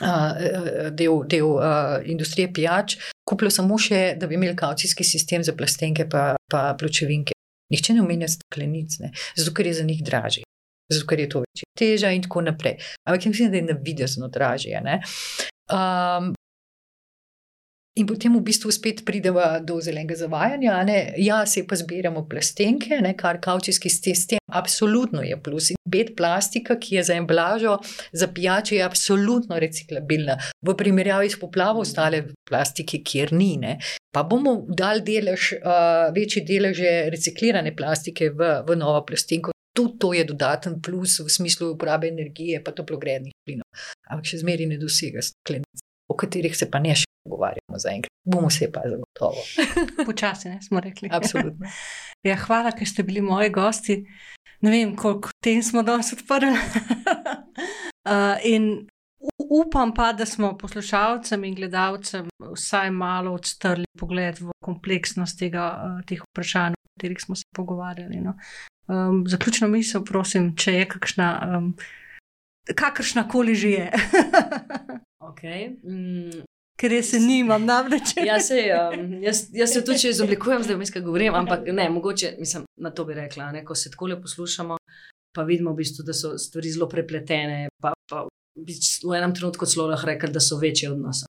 [0.01, 2.97] uh, del, del uh, industrije pijač
[3.29, 7.37] kupili samo še, da bi imeli kaucijski sistem za plastenke in pločevinke.
[7.73, 9.13] Nihče ne omenja steklenic, ne?
[9.37, 10.45] zato ker je za njih dražje.
[10.93, 12.77] Zato, ker je to večja teža, in tako naprej.
[13.09, 14.83] Ampak mislim, da je na vidi zelo dražje.
[15.73, 16.35] Um,
[17.93, 20.79] In potem v bistvu spet pridemo do zelenega zavajanja.
[20.89, 20.99] Ne?
[21.21, 23.13] Ja, se pa zbiramo plastenke, ne?
[23.13, 25.71] kar kaučijski sistem absolutno je plus.
[25.75, 27.77] In pet plastika, ki je za embalažo,
[28.13, 30.39] za pijače, je absolutno reciklabilna.
[30.65, 33.59] V primerjavi s poplavo ostale plastike, kjer ni.
[33.61, 33.77] Ne?
[34.13, 36.81] Pa bomo dali delež, uh, večji delež
[37.13, 39.53] reciklirane plastike v, v novo plastenko.
[39.77, 43.69] Tudi to je dodaten plus v smislu uporabe energije, pa toplogrednih plinov.
[44.09, 48.13] Ampak še zmeraj ne dosega steklenic, o katerih se pa ne še pogovarjamo zaenkrat.
[48.25, 49.43] Bomo se pa zagotovo.
[50.09, 51.09] Počasi, ne smo rekli.
[51.13, 51.67] Absolutno.
[52.23, 53.97] Ja, hvala, ker ste bili moji gosti.
[54.63, 56.53] Ne vem, koliko tem smo danes odprli.
[56.55, 58.87] uh, in
[59.51, 65.99] upam pa, da smo poslušalcem in gledalcem vsaj malo odstrli pogled v kompleksnost tega, uh,
[66.07, 68.23] teh vprašanj, o katerih smo se pogovarjali.
[68.23, 68.37] No.
[68.87, 71.33] Um, zaključno misel, prosim, če je kakšna.
[71.57, 71.75] Um,
[72.79, 73.87] Kakršna koli že je.
[75.29, 75.75] okay.
[75.83, 76.45] mm,
[76.83, 78.17] ker jaz se nimam, namreč.
[78.31, 82.35] ja, se, um, jaz, jaz se tudi izoblikujem, zdaj vmes, kaj govorim, ampak ne, mogoče
[82.41, 83.53] mislim, na to bi rekla.
[83.55, 84.79] Ne, ko se tako le poslušamo,
[85.37, 87.69] pa vidimo, v bistvu, da so stvari zelo prepletene.
[87.83, 88.27] Pa, pa
[88.57, 91.23] v enem trenutku celo lahko rečem, da so večje od nas.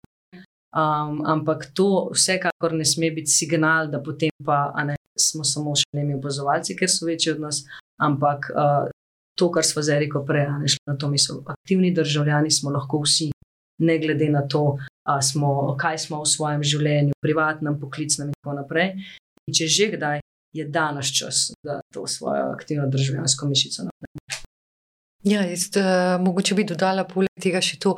[0.71, 5.91] Um, ampak to vsekakor ne sme biti signal, da potem pa ne, smo samo še
[5.99, 7.65] nemi opazovalci, ker so večji od nas.
[8.01, 8.87] Ampak uh,
[9.35, 11.43] to, kar smo zdaj rekli prej, ne šli na to misel.
[11.51, 13.33] Aktivni državljani smo lahko vsi,
[13.81, 14.79] ne glede na to,
[15.23, 18.93] smo, kaj smo v svojem življenju, privatnem, poklicnem in tako naprej.
[19.49, 20.21] In če že kdaj
[20.55, 24.11] je danes čas, da to svojo aktivno državljansko mišico naprej.
[25.23, 27.93] Ja, jaz, uh, mogoče bi dodala poleg tega še to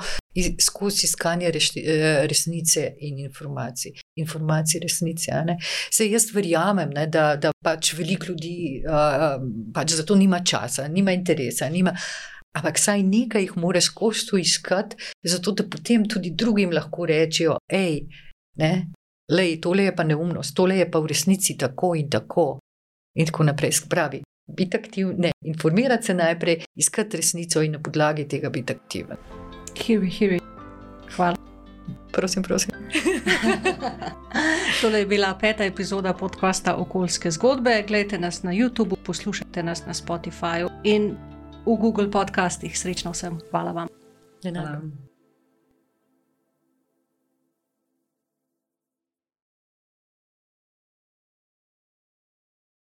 [0.59, 3.95] skozi iskanje reš, uh, resnice in informacij.
[4.19, 5.39] Informacije, resnice.
[5.95, 9.39] Se jaz verjamem, ne, da, da pač veliko ljudi uh,
[9.75, 11.71] pač za to nima časa, nima interesa.
[11.71, 11.95] Nima,
[12.53, 18.03] Ampak saj nekaj jih moraš kostu iskati, zato da potem tudi drugim lahko rečejo: hej,
[18.61, 18.73] ne,
[19.33, 22.59] lej, tole je pa neumnost, tole je pa v resnici tako in tako.
[23.17, 23.73] In tako naprej.
[23.73, 24.23] Spravi,
[24.57, 29.17] biti aktiven, ne, informirati se najprej, iskati resnico in na podlagi tega biti aktiven.
[29.85, 30.41] Hivi, hivi.
[31.17, 31.37] Hvala.
[32.13, 32.71] Prosim, prosim.
[34.81, 37.85] Tole je bila peta epizoda podcasta Okoljske zgodbe.
[37.89, 41.17] Glejte nas na YouTubu, poslušajte nas na Spotifyju in
[41.67, 42.79] v Google podcastih.
[42.79, 43.89] Srečno vsem, hvala vam.
[44.43, 45.12] Hvala.